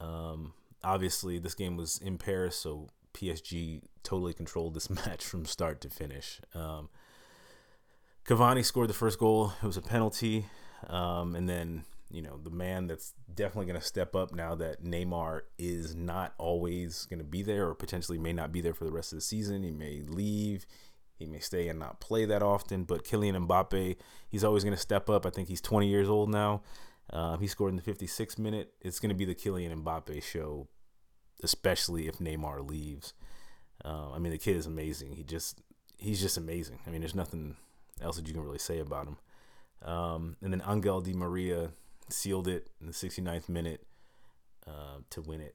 Um, 0.00 0.52
obviously, 0.82 1.38
this 1.38 1.54
game 1.54 1.76
was 1.76 1.98
in 1.98 2.18
Paris, 2.18 2.56
so 2.56 2.88
PSG 3.14 3.82
totally 4.02 4.32
controlled 4.32 4.74
this 4.74 4.90
match 5.06 5.24
from 5.24 5.44
start 5.44 5.80
to 5.82 5.90
finish. 5.90 6.40
Um, 6.54 6.88
Cavani 8.26 8.64
scored 8.64 8.88
the 8.88 8.94
first 8.94 9.18
goal. 9.18 9.52
It 9.62 9.66
was 9.66 9.76
a 9.76 9.82
penalty, 9.82 10.46
um, 10.88 11.34
and 11.34 11.48
then 11.48 11.84
you 12.16 12.22
know 12.22 12.40
the 12.42 12.50
man 12.50 12.86
that's 12.86 13.12
definitely 13.34 13.66
going 13.66 13.78
to 13.78 13.86
step 13.86 14.16
up 14.16 14.34
now 14.34 14.54
that 14.54 14.82
Neymar 14.82 15.42
is 15.58 15.94
not 15.94 16.32
always 16.38 17.04
going 17.10 17.18
to 17.18 17.24
be 17.24 17.42
there, 17.42 17.68
or 17.68 17.74
potentially 17.74 18.16
may 18.16 18.32
not 18.32 18.52
be 18.52 18.62
there 18.62 18.72
for 18.72 18.84
the 18.86 18.90
rest 18.90 19.12
of 19.12 19.18
the 19.18 19.22
season. 19.22 19.62
He 19.62 19.70
may 19.70 20.00
leave. 20.00 20.64
He 21.18 21.26
may 21.26 21.40
stay 21.40 21.68
and 21.68 21.78
not 21.78 22.00
play 22.00 22.24
that 22.24 22.42
often, 22.42 22.84
but 22.84 23.04
Kylian 23.04 23.46
Mbappe, 23.46 23.96
he's 24.30 24.44
always 24.44 24.64
going 24.64 24.74
to 24.74 24.80
step 24.80 25.10
up. 25.10 25.26
I 25.26 25.30
think 25.30 25.48
he's 25.48 25.60
20 25.60 25.88
years 25.88 26.08
old 26.08 26.30
now. 26.30 26.62
Uh, 27.10 27.36
he 27.36 27.46
scored 27.46 27.70
in 27.70 27.76
the 27.76 27.82
56th 27.82 28.38
minute. 28.38 28.72
It's 28.80 28.98
going 28.98 29.10
to 29.10 29.14
be 29.14 29.26
the 29.26 29.34
Kylian 29.34 29.82
Mbappe 29.82 30.22
show, 30.22 30.68
especially 31.42 32.08
if 32.08 32.16
Neymar 32.16 32.68
leaves. 32.68 33.12
Uh, 33.84 34.12
I 34.12 34.18
mean, 34.18 34.32
the 34.32 34.38
kid 34.38 34.56
is 34.56 34.64
amazing. 34.64 35.12
He 35.12 35.22
just 35.22 35.60
he's 35.98 36.20
just 36.20 36.38
amazing. 36.38 36.78
I 36.86 36.90
mean, 36.90 37.00
there's 37.00 37.14
nothing 37.14 37.56
else 38.00 38.16
that 38.16 38.26
you 38.26 38.32
can 38.32 38.42
really 38.42 38.58
say 38.58 38.78
about 38.78 39.06
him. 39.06 39.18
Um, 39.82 40.36
and 40.42 40.50
then 40.52 40.62
Angel 40.66 41.02
Di 41.02 41.12
Maria 41.12 41.72
sealed 42.08 42.48
it 42.48 42.68
in 42.80 42.86
the 42.86 42.92
69th 42.92 43.48
minute 43.48 43.86
uh, 44.66 44.98
to 45.10 45.22
win 45.22 45.40
it. 45.40 45.54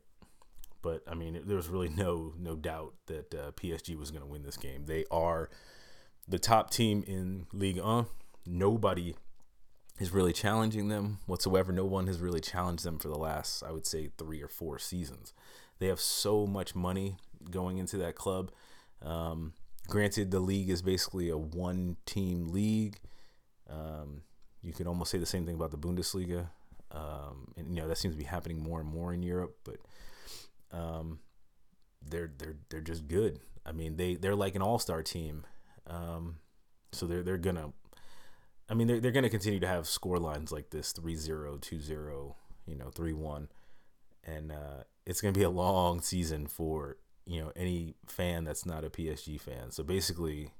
But 0.82 1.04
I 1.08 1.14
mean, 1.14 1.42
there 1.46 1.58
was 1.58 1.68
really 1.70 1.90
no 1.90 2.34
no 2.40 2.56
doubt 2.56 2.94
that 3.08 3.34
uh, 3.34 3.52
PSG 3.52 3.98
was 3.98 4.12
going 4.12 4.24
to 4.24 4.30
win 4.30 4.44
this 4.44 4.58
game. 4.58 4.86
They 4.86 5.06
are 5.12 5.50
the 6.28 6.40
top 6.40 6.72
team 6.72 7.04
in 7.06 7.46
Ligue 7.54 7.80
1. 7.80 8.06
Nobody 8.46 9.16
is 10.00 10.12
really 10.12 10.34
challenging 10.34 10.88
them 10.88 11.20
whatsoever. 11.28 11.72
No 11.72 11.86
one 11.86 12.08
has 12.08 12.20
really 12.20 12.40
challenged 12.40 12.84
them 12.84 12.98
for 12.98 13.08
the 13.08 13.18
last, 13.18 13.64
I 13.64 13.72
would 13.72 13.86
say, 13.86 14.10
three 14.18 14.42
or 14.42 14.48
four 14.48 14.80
seasons. 14.80 15.34
They 15.78 15.88
have 15.88 16.00
so 16.00 16.48
much 16.48 16.74
money 16.74 17.18
going 17.50 17.78
into 17.78 17.98
that 17.98 18.16
club. 18.16 18.52
Um, 19.04 19.54
granted, 19.88 20.32
the 20.32 20.40
league 20.40 20.70
is 20.70 20.82
basically 20.82 21.30
a 21.30 21.38
one 21.38 21.98
team 22.06 22.48
league. 22.48 22.98
Um, 23.70 24.24
you 24.62 24.74
could 24.74 24.88
almost 24.88 25.12
say 25.12 25.18
the 25.18 25.26
same 25.26 25.46
thing 25.46 25.56
about 25.56 25.72
the 25.72 25.78
Bundesliga. 25.78 26.48
Um, 26.92 27.54
and 27.56 27.74
you 27.74 27.82
know 27.82 27.88
that 27.88 27.98
seems 27.98 28.16
to 28.16 28.20
be 28.20 28.26
happening 28.26 28.62
more 28.62 28.82
and 28.82 28.90
more 28.90 29.14
in 29.14 29.24
Europe, 29.24 29.56
but 29.64 29.78
um, 30.78 31.20
they're 32.06 32.32
they're 32.38 32.58
they're 32.70 32.82
just 32.82 33.08
good. 33.08 33.40
I 33.66 33.72
mean, 33.72 33.96
they 33.96 34.16
they're 34.16 34.36
like 34.36 34.56
an 34.56 34.62
all 34.62 34.80
star 34.80 35.02
team. 35.02 35.46
Um, 35.88 36.38
so 36.92 37.06
they're 37.06 37.24
they're 37.24 37.38
gonna 37.38 37.72
I 38.72 38.74
mean, 38.74 38.88
they're, 38.88 39.02
they're 39.02 39.12
going 39.12 39.24
to 39.24 39.30
continue 39.30 39.60
to 39.60 39.68
have 39.68 39.86
score 39.86 40.18
lines 40.18 40.50
like 40.50 40.70
this 40.70 40.94
3 40.94 41.16
0, 41.16 41.58
2 41.58 41.80
0, 41.82 42.36
you 42.66 42.76
know, 42.76 42.90
3 42.90 43.12
1. 43.12 43.50
And 44.24 44.52
uh, 44.54 44.84
it's 45.06 45.20
going 45.20 45.34
to 45.34 45.38
be 45.38 45.44
a 45.44 45.50
long 45.50 46.00
season 46.00 46.48
for, 46.48 46.96
you 47.26 47.42
know, 47.42 47.52
any 47.54 47.96
fan 48.08 48.46
that's 48.46 48.66
not 48.66 48.86
a 48.86 48.90
PSG 48.90 49.42
fan. 49.42 49.72
So 49.72 49.84
basically, 49.84 50.52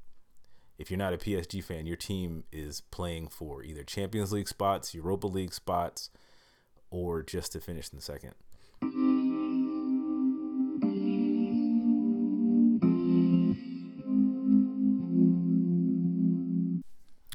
if 0.78 0.90
you're 0.90 0.98
not 0.98 1.14
a 1.14 1.18
PSG 1.18 1.64
fan, 1.64 1.86
your 1.86 1.98
team 1.98 2.44
is 2.52 2.82
playing 2.82 3.28
for 3.28 3.64
either 3.64 3.84
Champions 3.84 4.32
League 4.32 4.48
spots, 4.48 4.94
Europa 4.94 5.28
League 5.28 5.54
spots, 5.54 6.10
or 6.90 7.24
just 7.24 7.52
to 7.54 7.60
finish 7.60 7.90
in 7.92 7.98
the 7.98 8.04
second. 8.04 8.34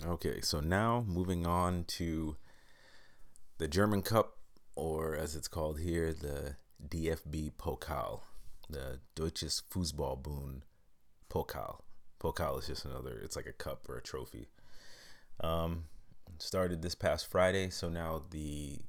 Okay, 0.04 0.40
so 0.40 0.60
now 0.60 1.04
moving 1.06 1.46
on 1.46 1.84
to 1.84 2.36
the 3.58 3.68
German 3.68 4.02
Cup, 4.02 4.38
or 4.74 5.14
as 5.14 5.36
it's 5.36 5.48
called 5.48 5.78
here, 5.78 6.12
the 6.12 6.56
DFB 6.86 7.52
Pokal, 7.58 8.20
the 8.68 9.00
Deutsches 9.14 9.62
Fußballbund 9.70 10.62
Pokal. 11.30 11.80
Pokal 12.32 12.58
is 12.58 12.66
just 12.66 12.84
another, 12.84 13.20
it's 13.22 13.36
like 13.36 13.46
a 13.46 13.52
cup 13.52 13.88
or 13.88 13.96
a 13.96 14.02
trophy. 14.02 14.48
Um, 15.40 15.84
started 16.38 16.82
this 16.82 16.94
past 16.94 17.30
Friday, 17.30 17.70
so 17.70 17.88
now 17.88 18.22
the 18.30 18.80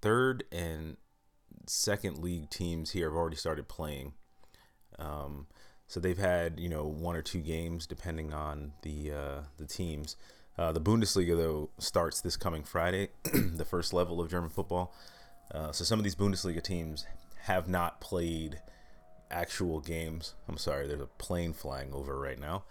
third 0.00 0.44
and 0.50 0.96
second 1.66 2.18
league 2.18 2.50
teams 2.50 2.90
here 2.90 3.08
have 3.08 3.16
already 3.16 3.36
started 3.36 3.68
playing. 3.68 4.14
Um, 4.98 5.46
so 5.86 6.00
they've 6.00 6.18
had 6.18 6.58
you 6.58 6.68
know 6.68 6.84
one 6.84 7.16
or 7.16 7.22
two 7.22 7.40
games 7.40 7.86
depending 7.86 8.32
on 8.32 8.72
the 8.82 9.12
uh, 9.12 9.40
the 9.58 9.66
teams. 9.66 10.16
Uh, 10.58 10.72
the 10.72 10.80
Bundesliga, 10.80 11.36
though, 11.36 11.68
starts 11.78 12.22
this 12.22 12.36
coming 12.36 12.62
Friday, 12.62 13.10
the 13.24 13.64
first 13.64 13.92
level 13.92 14.22
of 14.22 14.30
German 14.30 14.48
football. 14.48 14.94
Uh, 15.52 15.70
so 15.70 15.84
some 15.84 16.00
of 16.00 16.04
these 16.04 16.14
Bundesliga 16.14 16.62
teams 16.62 17.04
have 17.42 17.68
not 17.68 18.00
played 18.00 18.60
actual 19.30 19.80
games. 19.80 20.34
I'm 20.48 20.58
sorry, 20.58 20.86
there's 20.86 21.00
a 21.00 21.06
plane 21.06 21.52
flying 21.52 21.92
over 21.92 22.18
right 22.18 22.38
now. 22.38 22.64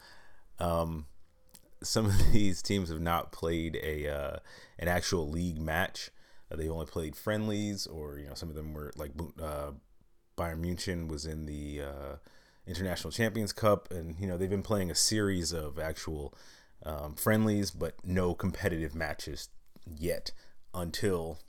Um, 0.60 1.08
some 1.84 2.06
of 2.06 2.14
these 2.32 2.62
teams 2.62 2.90
have 2.90 3.02
not 3.02 3.32
played 3.32 3.78
a 3.82 4.10
uh, 4.10 4.38
an 4.80 4.88
actual 4.88 5.30
league 5.30 5.60
match. 5.60 6.12
Uh, 6.52 6.56
they've 6.56 6.72
only 6.72 6.86
played 6.86 7.16
friendlies, 7.16 7.88
or 7.88 8.18
you 8.20 8.28
know, 8.28 8.34
some 8.34 8.50
of 8.50 8.56
them 8.56 8.74
were 8.74 8.92
like 8.96 9.12
uh, 9.42 9.72
Bayern 10.38 10.60
Munich 10.60 11.10
was 11.10 11.26
in 11.26 11.46
the 11.46 11.82
uh, 11.82 12.16
International 12.68 13.12
Champions 13.12 13.54
Cup, 13.54 13.92
and 13.92 14.16
you 14.20 14.28
know 14.28 14.38
they've 14.38 14.50
been 14.50 14.64
playing 14.64 14.92
a 14.92 14.96
series 14.96 15.52
of 15.52 15.80
actual 15.80 16.34
um, 16.86 17.16
friendlies, 17.16 17.72
but 17.72 17.96
no 18.04 18.34
competitive 18.34 18.96
matches 18.96 19.50
yet 19.86 20.32
until 20.74 21.40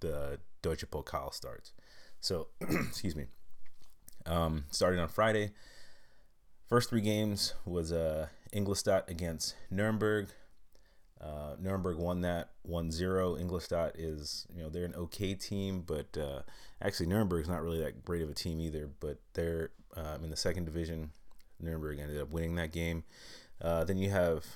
the 0.00 0.38
Deutsche 0.62 0.88
Pokal 0.90 1.32
starts. 1.32 1.72
So, 2.20 2.48
excuse 2.60 3.16
me. 3.16 3.26
Um, 4.26 4.64
started 4.70 5.00
on 5.00 5.08
Friday. 5.08 5.52
First 6.68 6.90
three 6.90 7.00
games 7.00 7.54
was 7.64 7.92
uh, 7.92 8.28
Ingolstadt 8.52 9.10
against 9.10 9.56
Nuremberg. 9.70 10.28
Uh, 11.20 11.56
Nuremberg 11.58 11.98
won 11.98 12.22
that 12.22 12.50
1-0. 12.68 13.40
Ingolstadt 13.40 13.98
is, 13.98 14.46
you 14.54 14.62
know, 14.62 14.70
they're 14.70 14.84
an 14.84 14.94
okay 14.94 15.34
team, 15.34 15.82
but 15.86 16.16
uh, 16.16 16.42
actually 16.80 17.06
Nuremberg's 17.06 17.48
not 17.48 17.62
really 17.62 17.80
that 17.80 18.04
great 18.04 18.22
of 18.22 18.30
a 18.30 18.34
team 18.34 18.60
either. 18.60 18.88
But 19.00 19.18
they're 19.34 19.70
um, 19.96 20.24
in 20.24 20.30
the 20.30 20.36
second 20.36 20.64
division. 20.64 21.10
Nuremberg 21.60 21.98
ended 21.98 22.20
up 22.20 22.30
winning 22.30 22.54
that 22.54 22.72
game. 22.72 23.04
Uh, 23.60 23.84
then 23.84 23.98
you 23.98 24.10
have 24.10 24.46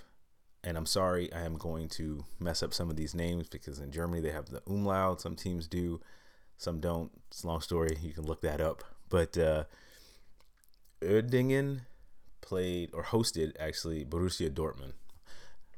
and 0.65 0.79
I'm 0.79 0.87
sorry, 0.87 1.31
I 1.33 1.43
am 1.43 1.59
going 1.59 1.89
to 1.91 2.25
mess 2.41 2.63
up 2.63 2.73
some 2.73 2.89
of 2.89 2.97
these 2.97 3.15
names 3.15 3.49
because 3.49 3.79
in 3.79 3.93
Germany 3.93 4.23
they 4.23 4.31
have 4.31 4.47
the 4.47 4.63
umlaut. 4.67 5.21
Some 5.21 5.37
teams 5.37 5.69
do, 5.69 6.01
some 6.57 6.81
don't. 6.81 7.11
It's 7.29 7.45
a 7.45 7.47
long 7.47 7.61
story. 7.61 7.99
You 8.01 8.13
can 8.13 8.25
look 8.25 8.41
that 8.41 8.63
up. 8.63 8.83
But 9.09 9.37
uh, 9.37 9.65
Uerdingen 11.01 11.83
played 12.41 12.91
or 12.93 13.05
hosted 13.05 13.53
actually 13.59 14.05
Borussia 14.05 14.51
Dortmund. 14.51 14.93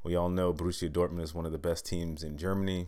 We 0.03 0.15
all 0.15 0.29
know 0.29 0.53
Borussia 0.53 0.89
Dortmund 0.89 1.23
is 1.23 1.33
one 1.33 1.45
of 1.45 1.51
the 1.51 1.57
best 1.57 1.85
teams 1.85 2.23
in 2.23 2.37
Germany, 2.37 2.87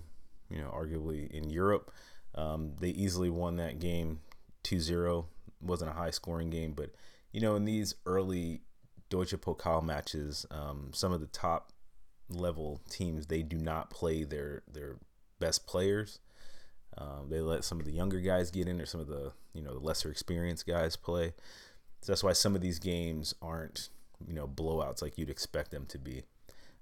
you 0.49 0.61
know, 0.61 0.69
arguably 0.69 1.29
in 1.31 1.49
Europe. 1.49 1.91
Um, 2.35 2.73
they 2.79 2.89
easily 2.89 3.29
won 3.29 3.57
that 3.57 3.79
game 3.79 4.21
2 4.63 4.79
0. 4.79 5.27
wasn't 5.61 5.91
a 5.91 5.95
high 5.95 6.11
scoring 6.11 6.49
game, 6.49 6.73
but, 6.73 6.91
you 7.31 7.41
know, 7.41 7.55
in 7.55 7.65
these 7.65 7.95
early 8.05 8.61
Deutsche 9.09 9.33
Pokal 9.33 9.83
matches, 9.83 10.45
um, 10.51 10.91
some 10.93 11.11
of 11.11 11.19
the 11.19 11.27
top 11.27 11.71
level 12.29 12.79
teams 12.89 13.25
they 13.25 13.41
do 13.41 13.57
not 13.57 13.89
play 13.89 14.23
their 14.23 14.61
their 14.71 14.97
best 15.39 15.65
players. 15.65 16.19
Um, 16.97 17.27
they 17.29 17.39
let 17.39 17.63
some 17.63 17.79
of 17.79 17.85
the 17.85 17.91
younger 17.91 18.19
guys 18.19 18.51
get 18.51 18.67
in, 18.67 18.81
or 18.81 18.85
some 18.85 19.01
of 19.01 19.07
the 19.07 19.31
you 19.53 19.61
know 19.61 19.73
the 19.73 19.79
lesser 19.79 20.09
experienced 20.09 20.67
guys 20.67 20.95
play. 20.95 21.33
So 22.01 22.11
that's 22.11 22.23
why 22.23 22.33
some 22.33 22.55
of 22.55 22.61
these 22.61 22.79
games 22.79 23.35
aren't 23.41 23.89
you 24.27 24.33
know 24.33 24.47
blowouts 24.47 25.01
like 25.01 25.17
you'd 25.17 25.29
expect 25.29 25.71
them 25.71 25.85
to 25.87 25.97
be. 25.97 26.23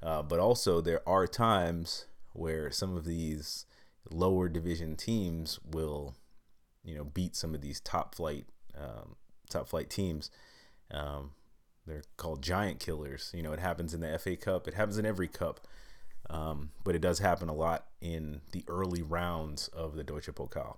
Uh, 0.01 0.21
but 0.21 0.39
also 0.39 0.81
there 0.81 1.07
are 1.07 1.27
times 1.27 2.05
where 2.33 2.69
some 2.71 2.95
of 2.95 3.05
these 3.05 3.65
lower 4.11 4.47
division 4.47 4.95
teams 4.95 5.59
will, 5.69 6.15
you 6.83 6.95
know, 6.95 7.03
beat 7.03 7.35
some 7.35 7.55
of 7.55 7.61
these 7.61 7.79
top 7.79 8.15
flight 8.15 8.45
um, 8.77 9.15
top 9.49 9.67
flight 9.67 9.89
teams. 9.89 10.29
Um, 10.91 11.31
they're 11.85 12.03
called 12.17 12.41
giant 12.41 12.79
killers. 12.79 13.31
You 13.33 13.41
know, 13.41 13.53
it 13.53 13.59
happens 13.59 13.93
in 13.93 14.01
the 14.01 14.17
FA 14.19 14.35
Cup. 14.35 14.67
It 14.67 14.73
happens 14.73 14.97
in 14.97 15.05
every 15.05 15.27
cup, 15.27 15.67
um, 16.29 16.71
but 16.83 16.95
it 16.95 17.01
does 17.01 17.19
happen 17.19 17.49
a 17.49 17.53
lot 17.53 17.86
in 18.01 18.41
the 18.51 18.63
early 18.67 19.01
rounds 19.01 19.67
of 19.69 19.95
the 19.95 20.03
Deutsche 20.03 20.27
Pokal. 20.27 20.77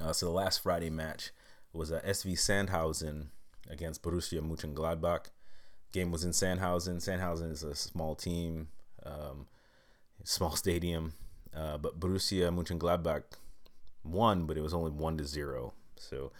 Uh, 0.00 0.12
so 0.12 0.26
the 0.26 0.32
last 0.32 0.62
Friday 0.62 0.90
match 0.90 1.30
was 1.72 1.90
a 1.90 2.00
SV 2.00 2.34
Sandhausen 2.34 3.28
against 3.68 4.02
Borussia 4.02 4.40
Mönchengladbach. 4.40 5.26
Game 5.92 6.10
was 6.10 6.24
in 6.24 6.30
Sandhausen. 6.30 6.96
Sandhausen 6.96 7.52
is 7.52 7.62
a 7.62 7.74
small 7.74 8.14
team, 8.14 8.68
um, 9.04 9.46
small 10.24 10.56
stadium, 10.56 11.12
uh, 11.54 11.78
but 11.78 12.00
Borussia 12.00 12.50
Mönchengladbach 12.50 13.24
won, 14.02 14.46
but 14.46 14.56
it 14.56 14.62
was 14.62 14.74
only 14.74 14.90
one 14.90 15.16
to 15.18 15.24
zero. 15.24 15.72
So, 15.96 16.32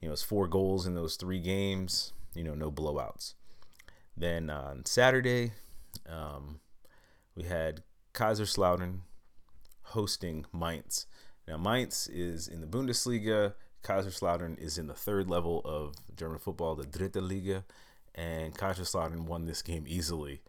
you 0.00 0.08
know, 0.08 0.12
it's 0.12 0.22
four 0.22 0.46
goals 0.46 0.86
in 0.86 0.94
those 0.94 1.16
three 1.16 1.40
games. 1.40 2.12
You 2.34 2.44
know, 2.44 2.54
no 2.54 2.70
blowouts. 2.70 3.34
Then 4.16 4.50
on 4.50 4.84
Saturday, 4.84 5.52
um, 6.08 6.60
we 7.34 7.44
had 7.44 7.82
Kaiserslautern 8.14 9.00
hosting 9.90 10.46
Mainz. 10.52 11.06
Now, 11.46 11.56
Mainz 11.56 12.08
is 12.08 12.48
in 12.48 12.60
the 12.60 12.66
Bundesliga. 12.66 13.54
Kaiserslautern 13.82 14.58
is 14.58 14.78
in 14.78 14.86
the 14.86 14.94
third 14.94 15.28
level 15.28 15.62
of 15.64 15.94
German 16.14 16.38
football, 16.38 16.74
the 16.74 16.84
Dritte 16.84 17.20
Liga, 17.20 17.64
and 18.14 18.54
Kaiserslautern 18.54 19.24
won 19.24 19.46
this 19.46 19.62
game 19.62 19.84
easily, 19.86 20.42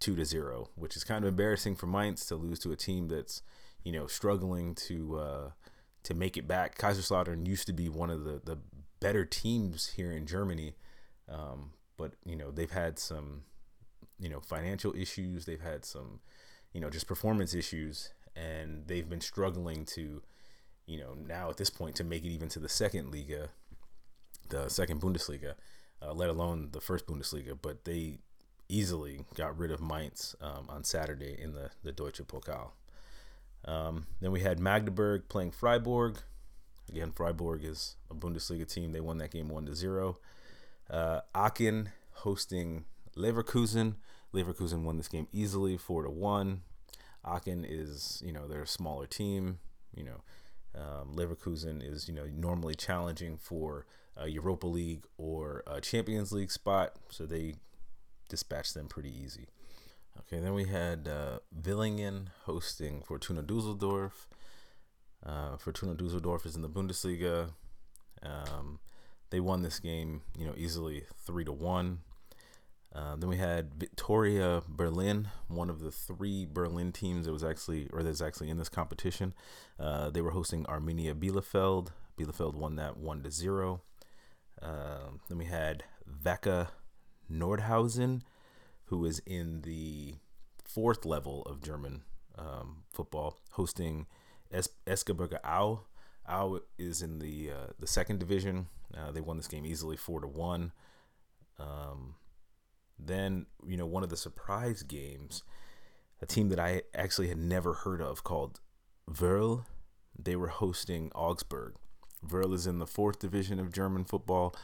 two 0.00 0.16
to 0.16 0.24
zero, 0.24 0.70
which 0.74 0.96
is 0.96 1.04
kind 1.04 1.24
of 1.24 1.28
embarrassing 1.28 1.76
for 1.76 1.86
Mainz 1.86 2.24
to 2.26 2.34
lose 2.34 2.58
to 2.60 2.72
a 2.72 2.76
team 2.76 3.08
that's, 3.08 3.42
you 3.84 3.92
know, 3.92 4.06
struggling 4.06 4.74
to 4.74 5.18
uh, 5.18 5.50
to 6.04 6.14
make 6.14 6.36
it 6.36 6.48
back. 6.48 6.78
Kaiserslautern 6.78 7.46
used 7.46 7.66
to 7.66 7.72
be 7.72 7.88
one 7.88 8.10
of 8.10 8.24
the 8.24 8.40
the 8.44 8.58
better 9.00 9.24
teams 9.24 9.88
here 9.88 10.10
in 10.10 10.26
Germany, 10.26 10.74
um, 11.28 11.72
but 11.96 12.12
you 12.24 12.36
know 12.36 12.50
they've 12.50 12.70
had 12.70 12.98
some, 12.98 13.42
you 14.18 14.28
know, 14.28 14.40
financial 14.40 14.94
issues. 14.96 15.44
They've 15.44 15.60
had 15.60 15.84
some, 15.84 16.20
you 16.72 16.80
know, 16.80 16.90
just 16.90 17.06
performance 17.06 17.54
issues, 17.54 18.10
and 18.38 18.86
they've 18.86 19.08
been 19.08 19.20
struggling 19.20 19.84
to 19.86 20.22
you 20.88 20.98
know, 20.98 21.14
now 21.26 21.50
at 21.50 21.58
this 21.58 21.70
point 21.70 21.94
to 21.96 22.04
make 22.04 22.24
it 22.24 22.30
even 22.30 22.48
to 22.48 22.58
the 22.58 22.68
second 22.68 23.12
Liga, 23.12 23.50
the 24.48 24.68
second 24.68 25.02
Bundesliga, 25.02 25.54
uh, 26.02 26.14
let 26.14 26.30
alone 26.30 26.70
the 26.72 26.80
first 26.80 27.06
Bundesliga. 27.06 27.56
But 27.60 27.84
they 27.84 28.18
easily 28.68 29.20
got 29.34 29.56
rid 29.56 29.70
of 29.70 29.82
Mainz 29.82 30.34
um, 30.40 30.66
on 30.68 30.82
Saturday 30.82 31.38
in 31.38 31.52
the, 31.52 31.70
the 31.84 31.92
Deutsche 31.92 32.22
Pokal. 32.26 32.70
Um, 33.66 34.06
then 34.20 34.32
we 34.32 34.40
had 34.40 34.58
Magdeburg 34.58 35.28
playing 35.28 35.50
Freiburg. 35.50 36.20
Again, 36.88 37.12
Freiburg 37.12 37.64
is 37.64 37.96
a 38.10 38.14
Bundesliga 38.14 38.66
team. 38.66 38.92
They 38.92 39.00
won 39.00 39.18
that 39.18 39.30
game 39.30 39.50
1 39.50 39.66
to 39.66 39.74
0. 39.74 40.16
Uh, 40.88 41.20
Aachen 41.34 41.90
hosting 42.12 42.86
Leverkusen. 43.14 43.96
Leverkusen 44.32 44.84
won 44.84 44.96
this 44.96 45.08
game 45.08 45.28
easily 45.32 45.76
4 45.76 46.04
to 46.04 46.10
1. 46.10 46.62
Aachen 47.24 47.64
is, 47.64 48.22
you 48.24 48.32
know, 48.32 48.46
they're 48.46 48.62
a 48.62 48.66
smaller 48.66 49.06
team. 49.06 49.58
You 49.94 50.04
know, 50.04 50.20
um, 50.74 51.14
Leverkusen 51.14 51.82
is, 51.82 52.08
you 52.08 52.14
know, 52.14 52.26
normally 52.34 52.74
challenging 52.74 53.36
for 53.36 53.86
a 54.16 54.28
Europa 54.28 54.66
League 54.66 55.04
or 55.16 55.62
a 55.66 55.80
Champions 55.80 56.32
League 56.32 56.50
spot, 56.50 56.96
so 57.10 57.24
they 57.24 57.54
dispatched 58.28 58.74
them 58.74 58.88
pretty 58.88 59.10
easy. 59.10 59.48
Okay, 60.20 60.40
then 60.40 60.54
we 60.54 60.64
had 60.64 61.08
uh, 61.08 61.38
Villingen 61.58 62.28
hosting 62.44 63.02
Fortuna 63.02 63.42
Dusseldorf. 63.42 64.28
Uh, 65.24 65.56
Fortuna 65.56 65.94
Dusseldorf 65.94 66.44
is 66.44 66.56
in 66.56 66.62
the 66.62 66.68
Bundesliga. 66.68 67.50
Um, 68.22 68.80
they 69.30 69.40
won 69.40 69.62
this 69.62 69.78
game, 69.78 70.22
you 70.36 70.46
know, 70.46 70.54
easily 70.56 71.04
three 71.24 71.44
to 71.44 71.52
one. 71.52 72.00
Uh, 72.94 73.16
then 73.16 73.28
we 73.28 73.36
had 73.36 73.78
Viktoria 73.78 74.66
Berlin, 74.66 75.28
one 75.48 75.68
of 75.68 75.80
the 75.80 75.90
three 75.90 76.46
Berlin 76.50 76.90
teams 76.90 77.26
that 77.26 77.32
was 77.32 77.44
actually, 77.44 77.88
or 77.92 78.02
that's 78.02 78.22
actually 78.22 78.48
in 78.48 78.56
this 78.56 78.70
competition. 78.70 79.34
Uh, 79.78 80.08
they 80.10 80.22
were 80.22 80.30
hosting 80.30 80.64
Arminia 80.64 81.14
Bielefeld. 81.14 81.88
Bielefeld 82.18 82.54
won 82.54 82.76
that 82.76 82.96
one 82.96 83.22
to 83.22 83.30
zero. 83.30 83.82
Uh, 84.60 85.10
then 85.28 85.38
we 85.38 85.44
had 85.44 85.84
Wacker 86.24 86.68
Nordhausen, 87.30 88.22
who 88.86 89.04
is 89.04 89.20
in 89.26 89.60
the 89.62 90.14
fourth 90.64 91.04
level 91.04 91.42
of 91.42 91.62
German 91.62 92.02
um, 92.36 92.84
football, 92.92 93.38
hosting 93.52 94.06
es- 94.50 94.68
Aue. 94.86 95.80
Aue 96.26 96.60
is 96.78 97.02
in 97.02 97.18
the 97.18 97.50
uh, 97.50 97.66
the 97.78 97.86
second 97.86 98.18
division. 98.18 98.66
Uh, 98.96 99.12
they 99.12 99.20
won 99.20 99.36
this 99.36 99.48
game 99.48 99.66
easily, 99.66 99.96
four 99.96 100.20
to 100.20 100.26
one. 100.26 100.72
Um, 101.58 102.14
then, 102.98 103.46
you 103.66 103.76
know, 103.76 103.86
one 103.86 104.02
of 104.02 104.08
the 104.08 104.16
surprise 104.16 104.82
games, 104.82 105.42
a 106.20 106.26
team 106.26 106.48
that 106.48 106.58
I 106.58 106.82
actually 106.94 107.28
had 107.28 107.38
never 107.38 107.74
heard 107.74 108.00
of 108.00 108.24
called 108.24 108.60
Verl, 109.10 109.64
they 110.18 110.36
were 110.36 110.48
hosting 110.48 111.10
Augsburg. 111.14 111.74
Verl 112.26 112.52
is 112.52 112.66
in 112.66 112.78
the 112.78 112.86
fourth 112.86 113.20
division 113.20 113.60
of 113.60 113.72
German 113.72 114.04
football. 114.04 114.54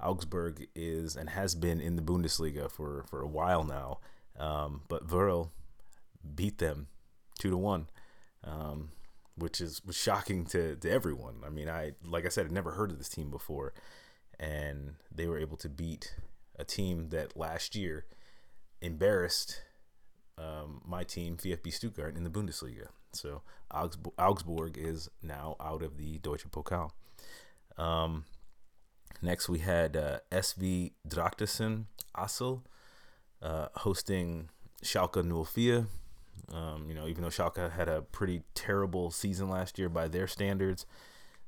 Augsburg 0.00 0.66
is 0.74 1.16
and 1.16 1.30
has 1.30 1.54
been 1.54 1.80
in 1.80 1.96
the 1.96 2.02
Bundesliga 2.02 2.70
for, 2.70 3.04
for 3.10 3.20
a 3.20 3.28
while 3.28 3.64
now. 3.64 3.98
Um, 4.38 4.82
but 4.88 5.06
Verl 5.06 5.50
beat 6.34 6.58
them 6.58 6.86
two 7.38 7.50
to 7.50 7.56
one, 7.56 7.88
um, 8.44 8.90
which 9.36 9.60
is 9.60 9.82
was 9.84 9.96
shocking 9.96 10.46
to, 10.46 10.76
to 10.76 10.90
everyone. 10.90 11.36
I 11.44 11.50
mean, 11.50 11.68
I 11.68 11.92
like 12.06 12.24
I 12.24 12.28
said, 12.28 12.46
I'd 12.46 12.52
never 12.52 12.72
heard 12.72 12.90
of 12.90 12.98
this 12.98 13.08
team 13.08 13.30
before, 13.30 13.74
and 14.38 14.94
they 15.14 15.26
were 15.26 15.38
able 15.38 15.56
to 15.58 15.68
beat 15.68 16.14
a 16.60 16.64
team 16.64 17.08
that 17.08 17.36
last 17.36 17.74
year 17.74 18.04
embarrassed 18.82 19.62
um, 20.38 20.82
my 20.86 21.02
team, 21.04 21.36
VfB 21.36 21.72
Stuttgart, 21.72 22.16
in 22.16 22.24
the 22.24 22.30
Bundesliga. 22.30 22.88
So 23.12 23.42
Augsburg, 23.72 24.78
is 24.78 25.08
now 25.22 25.56
out 25.60 25.82
of 25.82 25.96
the 25.96 26.18
Deutsche 26.18 26.48
Pokal. 26.50 26.90
Um, 27.76 28.24
next, 29.22 29.48
we 29.48 29.60
had 29.60 29.96
uh, 29.96 30.18
SV 30.30 30.92
Drochtersen 31.08 31.84
Assel 32.16 32.62
uh, 33.42 33.68
hosting 33.76 34.48
Schalke 34.82 35.46
04. 35.46 35.86
Um, 36.52 36.86
you 36.88 36.94
know, 36.94 37.06
even 37.06 37.22
though 37.22 37.28
Schalke 37.28 37.70
had 37.72 37.88
a 37.88 38.02
pretty 38.02 38.42
terrible 38.54 39.10
season 39.10 39.48
last 39.48 39.78
year 39.78 39.88
by 39.88 40.08
their 40.08 40.26
standards, 40.26 40.86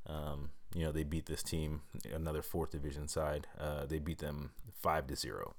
um, 0.07 0.51
you 0.75 0.85
know 0.85 0.93
they 0.93 1.05
beat 1.05 1.27
this 1.27 1.43
team, 1.43 1.83
another 2.13 2.43
fourth 2.43 2.71
division 2.71 3.09
side. 3.09 3.47
Uh, 3.59 3.87
they 3.87 3.99
beat 3.99 4.19
them 4.19 4.51
five 4.81 5.07
to 5.09 5.17
zero. 5.17 5.55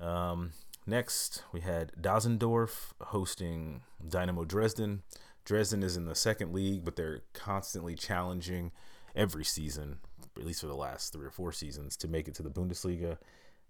Um, 0.00 0.52
next, 0.86 1.42
we 1.52 1.60
had 1.60 1.92
Dassendorf 2.00 2.92
hosting 3.00 3.82
Dynamo 4.06 4.44
Dresden. 4.44 5.02
Dresden 5.44 5.82
is 5.82 5.96
in 5.96 6.06
the 6.06 6.14
second 6.14 6.52
league, 6.52 6.84
but 6.84 6.96
they're 6.96 7.22
constantly 7.32 7.94
challenging 7.94 8.72
every 9.14 9.44
season, 9.44 9.98
at 10.36 10.44
least 10.44 10.60
for 10.60 10.66
the 10.66 10.74
last 10.74 11.12
three 11.12 11.26
or 11.26 11.30
four 11.30 11.52
seasons, 11.52 11.96
to 11.98 12.08
make 12.08 12.26
it 12.28 12.34
to 12.34 12.42
the 12.42 12.50
Bundesliga. 12.50 13.18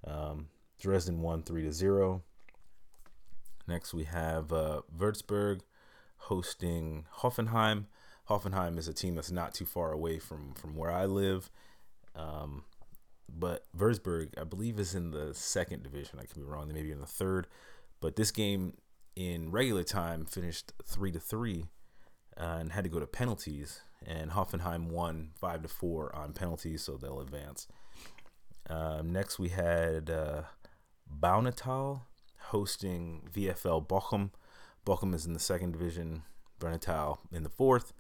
Um, 0.07 0.49
Dresden 0.81 1.21
won 1.21 1.42
three 1.42 1.62
to 1.62 1.73
zero. 1.73 2.23
Next, 3.69 3.92
we 3.92 4.05
have 4.05 4.53
uh, 4.53 4.83
Würzburg 4.97 5.61
hosting 6.16 7.05
Hoffenheim. 7.19 7.87
Hoffenheim 8.29 8.79
is 8.79 8.89
a 8.89 8.93
team 8.93 9.15
that's 9.15 9.31
not 9.31 9.55
too 9.55 9.65
far 9.65 9.93
away 9.93 10.19
from 10.19 10.55
from 10.55 10.75
where 10.75 10.91
I 10.91 11.07
live. 11.07 11.51
Um, 12.15 12.65
but 13.29 13.65
Würzburg, 13.77 14.31
I 14.41 14.45
believe, 14.45 14.79
is 14.79 14.95
in 14.95 15.11
the 15.11 15.35
second 15.35 15.83
division. 15.83 16.19
I 16.19 16.25
could 16.25 16.37
be 16.37 16.43
wrong. 16.43 16.69
They 16.69 16.75
may 16.75 16.83
be 16.83 16.93
in 16.93 17.01
the 17.01 17.07
third. 17.07 17.47
But 18.01 18.17
this 18.17 18.31
game 18.31 18.75
in 19.15 19.51
regular 19.51 19.83
time 19.83 20.25
finished 20.25 20.73
three 20.85 21.11
to 21.12 21.21
three, 21.21 21.67
uh, 22.37 22.59
and 22.61 22.73
had 22.73 22.85
to 22.85 22.91
go 22.91 23.01
to 23.01 23.07
penalties. 23.07 23.81
And 24.05 24.33
Hoffenheim 24.33 24.89
won 24.89 25.31
five 25.41 25.62
to 25.62 25.69
four 25.69 26.15
on 26.15 26.33
penalties, 26.33 26.83
so 26.83 26.97
they'll 26.97 27.21
advance. 27.21 27.67
Um, 28.69 29.12
next, 29.12 29.39
we 29.39 29.49
had 29.49 30.11
uh, 30.11 30.43
Baunatal 31.21 32.03
hosting 32.49 33.29
VFL 33.33 33.87
Bochum. 33.87 34.31
Bochum 34.85 35.15
is 35.15 35.27
in 35.27 35.33
the 35.33 35.41
second 35.41 35.73
division. 35.73 36.23
Baunatal 36.61 37.19
in 37.33 37.43
the 37.43 37.49
fourth. 37.49 37.93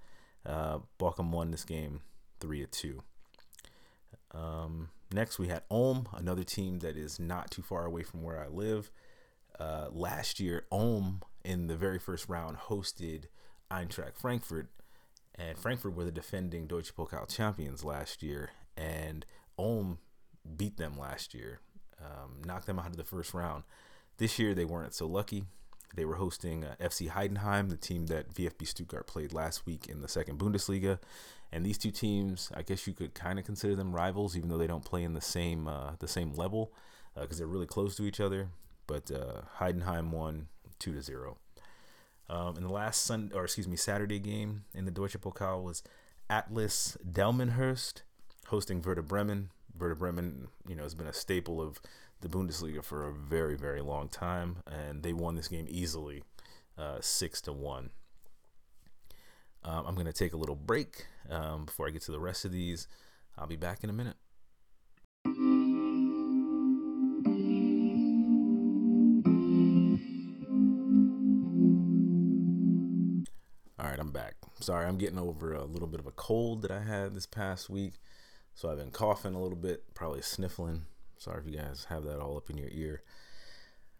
Uh, 0.46 0.78
Bochum 0.98 1.30
won 1.30 1.50
this 1.50 1.64
game 1.64 2.00
three 2.40 2.60
to 2.60 2.66
two. 2.66 3.02
Um, 4.32 4.90
next, 5.12 5.38
we 5.38 5.48
had 5.48 5.62
Ulm, 5.70 6.08
another 6.14 6.44
team 6.44 6.80
that 6.80 6.96
is 6.96 7.18
not 7.18 7.50
too 7.50 7.62
far 7.62 7.84
away 7.84 8.02
from 8.02 8.22
where 8.22 8.40
I 8.40 8.48
live. 8.48 8.90
Uh, 9.58 9.88
last 9.90 10.38
year, 10.38 10.66
Ulm 10.70 11.22
in 11.44 11.66
the 11.66 11.76
very 11.76 11.98
first 11.98 12.28
round 12.28 12.58
hosted 12.68 13.24
Eintracht 13.70 14.16
Frankfurt, 14.16 14.68
and 15.34 15.58
Frankfurt 15.58 15.94
were 15.94 16.04
the 16.04 16.12
defending 16.12 16.66
Deutsche 16.66 16.94
Pokal 16.94 17.28
champions 17.34 17.84
last 17.84 18.22
year, 18.22 18.50
and 18.76 19.24
Ulm 19.58 19.98
beat 20.56 20.76
them 20.76 20.98
last 20.98 21.34
year, 21.34 21.60
um, 22.00 22.42
knocked 22.44 22.66
them 22.66 22.78
out 22.78 22.86
of 22.86 22.96
the 22.96 23.04
first 23.04 23.34
round. 23.34 23.64
This 24.18 24.38
year, 24.38 24.54
they 24.54 24.64
weren't 24.64 24.94
so 24.94 25.06
lucky. 25.06 25.44
They 25.94 26.04
were 26.04 26.16
hosting 26.16 26.64
uh, 26.64 26.74
FC 26.80 27.10
Heidenheim, 27.10 27.70
the 27.70 27.76
team 27.76 28.06
that 28.06 28.34
VfB 28.34 28.66
Stuttgart 28.66 29.06
played 29.06 29.32
last 29.32 29.66
week 29.66 29.86
in 29.88 30.02
the 30.02 30.08
second 30.08 30.38
Bundesliga. 30.38 30.98
And 31.52 31.64
these 31.64 31.78
two 31.78 31.90
teams, 31.90 32.50
I 32.54 32.62
guess 32.62 32.86
you 32.86 32.92
could 32.92 33.14
kind 33.14 33.38
of 33.38 33.44
consider 33.44 33.76
them 33.76 33.94
rivals, 33.94 34.36
even 34.36 34.48
though 34.48 34.58
they 34.58 34.66
don't 34.66 34.84
play 34.84 35.04
in 35.04 35.14
the 35.14 35.20
same 35.20 35.68
uh, 35.68 35.92
the 35.98 36.08
same 36.08 36.34
level, 36.34 36.72
because 37.14 37.36
uh, 37.36 37.38
they're 37.38 37.46
really 37.46 37.66
close 37.66 37.96
to 37.96 38.04
each 38.04 38.20
other. 38.20 38.48
But 38.86 39.10
uh, 39.10 39.42
Heidenheim 39.58 40.10
won 40.10 40.48
two 40.78 40.92
to 40.92 41.00
zero. 41.00 41.38
Um, 42.28 42.56
and 42.56 42.66
the 42.66 42.72
last 42.72 43.04
Sun 43.04 43.30
or 43.34 43.44
excuse 43.44 43.68
me 43.68 43.76
Saturday 43.76 44.18
game 44.18 44.64
in 44.74 44.84
the 44.84 44.90
Deutsche 44.90 45.18
Pokal 45.20 45.62
was 45.62 45.82
Atlas 46.28 46.98
Delmenhorst 47.08 48.02
hosting 48.48 48.82
Werder 48.82 49.02
Bremen. 49.02 49.50
Werder 49.78 49.94
Bremen, 49.94 50.48
you 50.66 50.74
know, 50.74 50.82
has 50.82 50.94
been 50.94 51.06
a 51.06 51.12
staple 51.12 51.60
of 51.60 51.80
the 52.26 52.38
Bundesliga 52.38 52.82
for 52.82 53.06
a 53.06 53.12
very, 53.12 53.56
very 53.56 53.80
long 53.80 54.08
time, 54.08 54.56
and 54.66 55.02
they 55.02 55.12
won 55.12 55.36
this 55.36 55.48
game 55.48 55.66
easily, 55.68 56.24
uh, 56.76 56.98
six 57.00 57.40
to 57.42 57.52
one. 57.52 57.90
Um, 59.62 59.84
I'm 59.86 59.94
going 59.94 60.06
to 60.06 60.12
take 60.12 60.32
a 60.32 60.36
little 60.36 60.56
break 60.56 61.06
um, 61.30 61.66
before 61.66 61.86
I 61.86 61.90
get 61.90 62.02
to 62.02 62.12
the 62.12 62.20
rest 62.20 62.44
of 62.44 62.52
these. 62.52 62.88
I'll 63.38 63.46
be 63.46 63.56
back 63.56 63.84
in 63.84 63.90
a 63.90 63.92
minute. 63.92 64.16
All 73.78 73.90
right, 73.90 73.98
I'm 73.98 74.10
back. 74.10 74.34
Sorry, 74.60 74.86
I'm 74.86 74.98
getting 74.98 75.18
over 75.18 75.52
a 75.52 75.64
little 75.64 75.88
bit 75.88 76.00
of 76.00 76.06
a 76.06 76.12
cold 76.12 76.62
that 76.62 76.70
I 76.70 76.82
had 76.82 77.14
this 77.14 77.26
past 77.26 77.70
week. 77.70 77.94
So 78.54 78.70
I've 78.70 78.78
been 78.78 78.90
coughing 78.90 79.34
a 79.34 79.42
little 79.42 79.58
bit, 79.58 79.94
probably 79.94 80.22
sniffling. 80.22 80.86
Sorry 81.18 81.40
if 81.40 81.46
you 81.46 81.58
guys 81.58 81.86
have 81.88 82.04
that 82.04 82.20
all 82.20 82.36
up 82.36 82.50
in 82.50 82.56
your 82.56 82.68
ear. 82.70 83.02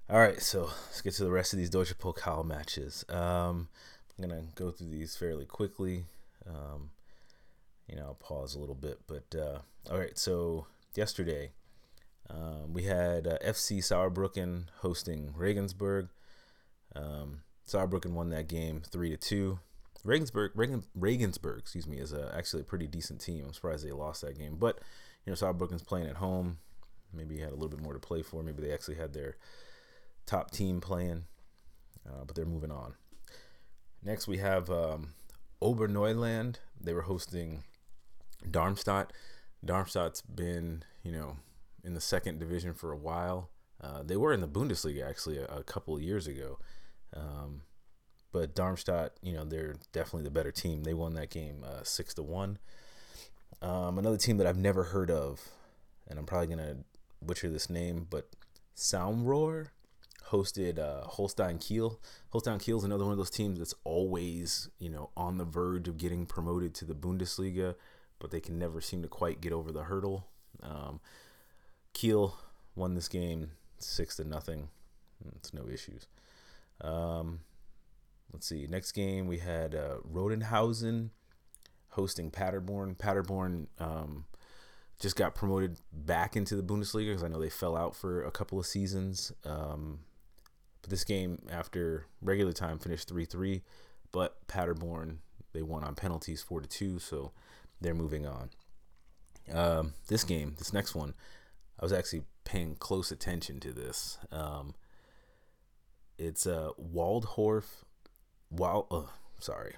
All 0.09 0.18
right, 0.18 0.40
so 0.40 0.70
let's 0.87 1.00
get 1.00 1.14
to 1.14 1.24
the 1.24 1.31
rest 1.31 1.52
of 1.52 1.59
these 1.59 1.70
Deutsche 1.70 1.98
Pokal 1.98 2.44
matches. 2.44 3.05
Um, 3.09 3.68
I'm 4.16 4.29
gonna 4.29 4.42
go 4.55 4.70
through 4.70 4.90
these 4.90 5.16
fairly 5.16 5.44
quickly. 5.44 6.05
Um, 6.48 6.90
you 7.88 7.96
know, 7.96 8.05
I'll 8.05 8.14
pause 8.14 8.55
a 8.55 8.59
little 8.59 8.74
bit, 8.74 9.00
but 9.07 9.35
uh, 9.35 9.59
all 9.90 9.98
right. 9.98 10.16
So 10.16 10.66
yesterday, 10.94 11.50
um, 12.31 12.72
we 12.72 12.85
had 12.85 13.26
uh, 13.26 13.38
FC 13.44 13.79
Saarbrücken 13.79 14.64
hosting 14.79 15.33
Regensburg. 15.37 16.09
Um, 16.94 17.42
Saarbrücken 17.66 18.12
won 18.12 18.31
that 18.31 18.48
game 18.48 18.83
three 18.88 19.11
to 19.11 19.16
two. 19.16 19.59
Regensburg, 20.05 20.52
Regen, 20.55 20.85
Regensburg, 20.94 21.59
excuse 21.59 21.87
me, 21.87 21.98
is 21.98 22.12
a, 22.12 22.33
actually 22.37 22.62
a 22.62 22.64
pretty 22.64 22.87
decent 22.87 23.20
team. 23.20 23.44
I'm 23.44 23.52
surprised 23.52 23.85
they 23.85 23.90
lost 23.90 24.22
that 24.22 24.38
game, 24.38 24.57
but 24.57 24.79
you 25.24 25.33
know, 25.33 25.35
Saarbrücken's 25.35 25.83
playing 25.83 26.07
at 26.07 26.16
home. 26.16 26.59
Maybe 27.16 27.38
had 27.38 27.50
a 27.50 27.55
little 27.55 27.68
bit 27.68 27.83
more 27.83 27.92
to 27.92 27.98
play 27.98 28.22
for. 28.22 28.42
Maybe 28.42 28.62
they 28.62 28.72
actually 28.72 28.96
had 28.96 29.12
their 29.12 29.37
top 30.26 30.50
team 30.50 30.81
playing, 30.81 31.24
uh, 32.07 32.24
but 32.26 32.37
they're 32.37 32.44
moving 32.44 32.70
on. 32.70 32.94
Next, 34.02 34.29
we 34.29 34.38
have 34.38 34.70
um, 34.70 35.14
Oberneuland. 35.62 36.57
They 36.81 36.92
were 36.92 37.02
hosting 37.02 37.64
Darmstadt. 38.48 39.12
Darmstadt's 39.64 40.20
been, 40.22 40.85
you 41.02 41.12
know, 41.12 41.38
in 41.83 41.94
the 41.94 42.00
second 42.00 42.38
division 42.38 42.74
for 42.74 42.92
a 42.92 42.96
while. 42.96 43.50
Uh, 43.81 44.02
they 44.02 44.16
were 44.16 44.33
in 44.33 44.40
the 44.40 44.48
Bundesliga 44.48 45.09
actually 45.09 45.38
a, 45.38 45.46
a 45.46 45.62
couple 45.62 46.00
years 46.00 46.26
ago. 46.26 46.59
Um, 47.14 47.62
but 48.33 48.55
Darmstadt, 48.55 49.12
you 49.22 49.33
know, 49.33 49.44
they're 49.44 49.76
definitely 49.92 50.24
the 50.24 50.31
better 50.31 50.52
team. 50.52 50.83
They 50.83 50.94
won 50.94 51.14
that 51.14 51.31
game 51.31 51.64
uh, 51.64 51.85
six 51.85 52.14
to 52.14 52.22
one. 52.22 52.59
Um, 53.62 53.98
another 53.98 54.18
team 54.18 54.37
that 54.37 54.46
I've 54.46 54.59
never 54.59 54.85
heard 54.85 55.11
of, 55.11 55.48
and 56.07 56.18
I'm 56.18 56.26
probably 56.26 56.48
gonna 56.48 56.76
butcher 57.22 57.50
this 57.50 57.70
name, 57.70 58.07
but 58.09 58.29
Soundroar 58.76 59.68
hosted 60.31 60.79
uh, 60.79 61.02
Holstein 61.02 61.59
Kiel. 61.59 62.00
Holstein 62.31 62.59
Kiel 62.59 62.79
is 62.79 62.85
another 62.85 63.05
one 63.05 63.12
of 63.12 63.18
those 63.18 63.31
teams 63.31 63.59
that's 63.59 63.74
always, 63.85 64.68
you 64.79 64.90
know, 64.90 65.11
on 65.16 65.38
the 65.38 65.44
verge 65.44 65.88
of 65.88 65.98
getting 65.98 66.26
promoted 66.26 66.74
to 66.74 66.85
the 66.85 66.94
Bundesliga, 66.94 67.74
but 68.18 68.31
they 68.31 68.40
can 68.40 68.59
never 68.59 68.81
seem 68.81 69.02
to 69.02 69.09
quite 69.09 69.40
get 69.40 69.52
over 69.52 69.72
the 69.72 69.85
hurdle. 69.85 70.26
Um, 70.62 71.00
Kiel 71.92 72.38
won 72.74 72.94
this 72.94 73.09
game 73.09 73.52
six 73.79 74.16
to 74.16 74.24
nothing. 74.24 74.68
It's 75.37 75.55
no 75.55 75.66
issues. 75.68 76.07
Um, 76.81 77.40
let's 78.33 78.46
see. 78.46 78.66
Next 78.68 78.92
game 78.92 79.26
we 79.26 79.38
had 79.38 79.74
uh, 79.74 79.98
Rödinghausen 80.12 81.11
hosting 81.90 82.31
Paderborn. 82.31 82.94
Paderborn 82.96 83.68
um, 83.79 84.24
just 84.99 85.17
got 85.17 85.35
promoted 85.35 85.79
back 85.93 86.37
into 86.37 86.57
the 86.57 86.63
Bundesliga 86.63 87.09
because 87.09 87.23
I 87.23 87.29
know 87.29 87.41
they 87.41 87.51
fell 87.51 87.77
out 87.77 87.95
for 87.95 88.25
a 88.25 88.31
couple 88.31 88.59
of 88.59 88.67
seasons. 88.67 89.33
Um, 89.45 90.01
but 90.83 90.91
this 90.91 91.05
game, 91.05 91.43
after 91.51 92.07
regular 92.23 92.53
time, 92.53 92.79
finished 92.79 93.09
three 93.09 93.25
three. 93.25 93.63
But 94.13 94.47
Paderborn 94.47 95.19
they 95.53 95.63
won 95.63 95.85
on 95.85 95.95
penalties 95.95 96.43
four 96.43 96.61
to 96.61 96.69
two, 96.69 96.99
so 96.99 97.33
they're 97.81 97.95
moving 97.95 98.27
on. 98.27 98.51
Um, 99.53 99.95
this 100.09 100.25
game, 100.25 100.55
this 100.59 100.73
next 100.73 100.95
one, 100.95 101.15
I 101.81 101.85
was 101.85 101.93
actually 101.93 102.23
paying 102.45 102.77
close 102.77 103.11
attention 103.11 103.61
to 103.61 103.73
this. 103.73 104.19
Um, 104.31 104.75
it's 106.19 106.47
uh, 106.47 106.71
Waldorf 106.77 107.85
Wild, 108.51 108.87
uh, 108.91 109.03
sorry, 109.39 109.75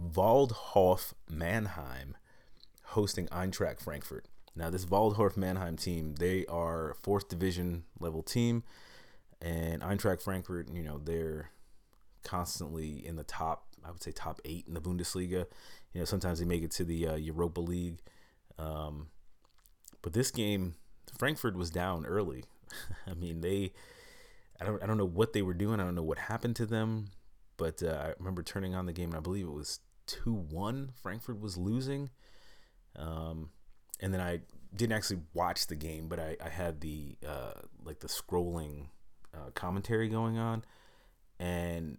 Waldhof 0.00 1.12
Mannheim 1.28 2.16
hosting 2.84 3.26
Eintracht 3.28 3.80
Frankfurt. 3.80 4.26
Now, 4.56 4.70
this 4.70 4.84
Waldhof 4.84 5.36
Mannheim 5.36 5.76
team, 5.76 6.14
they 6.18 6.44
are 6.46 6.96
fourth 7.02 7.28
division 7.28 7.84
level 7.98 8.22
team, 8.22 8.64
and 9.40 9.80
Eintracht 9.82 10.22
Frankfurt, 10.22 10.68
you 10.72 10.82
know, 10.82 10.98
they're 10.98 11.50
constantly 12.24 13.04
in 13.06 13.16
the 13.16 13.24
top. 13.24 13.66
I 13.84 13.90
would 13.90 14.02
say 14.02 14.12
top 14.12 14.40
eight 14.44 14.66
in 14.68 14.74
the 14.74 14.80
Bundesliga. 14.80 15.46
You 15.92 16.00
know, 16.00 16.04
sometimes 16.04 16.38
they 16.38 16.44
make 16.44 16.62
it 16.62 16.70
to 16.72 16.84
the 16.84 17.08
uh, 17.08 17.14
Europa 17.16 17.60
League. 17.60 17.98
Um, 18.58 19.08
but 20.02 20.12
this 20.12 20.30
game, 20.30 20.74
Frankfurt 21.18 21.56
was 21.56 21.70
down 21.70 22.06
early. 22.06 22.44
I 23.06 23.14
mean, 23.14 23.40
they. 23.40 23.72
I 24.60 24.66
don't. 24.66 24.82
I 24.82 24.86
don't 24.86 24.98
know 24.98 25.06
what 25.06 25.32
they 25.32 25.42
were 25.42 25.54
doing. 25.54 25.80
I 25.80 25.84
don't 25.84 25.94
know 25.94 26.02
what 26.02 26.18
happened 26.18 26.56
to 26.56 26.66
them. 26.66 27.06
But 27.56 27.82
uh, 27.82 27.90
I 27.90 28.12
remember 28.18 28.42
turning 28.42 28.74
on 28.74 28.86
the 28.86 28.92
game, 28.92 29.10
and 29.10 29.16
I 29.16 29.20
believe 29.20 29.46
it 29.46 29.52
was 29.52 29.80
two 30.06 30.34
one. 30.34 30.92
Frankfurt 31.02 31.40
was 31.40 31.56
losing, 31.56 32.10
um, 32.96 33.50
and 34.00 34.12
then 34.12 34.20
I 34.20 34.40
didn't 34.74 34.96
actually 34.96 35.20
watch 35.34 35.66
the 35.66 35.76
game, 35.76 36.08
but 36.08 36.18
I, 36.18 36.36
I 36.44 36.48
had 36.48 36.80
the 36.80 37.16
uh, 37.26 37.52
like 37.84 38.00
the 38.00 38.08
scrolling 38.08 38.86
uh, 39.34 39.50
commentary 39.54 40.08
going 40.08 40.38
on, 40.38 40.64
and 41.38 41.98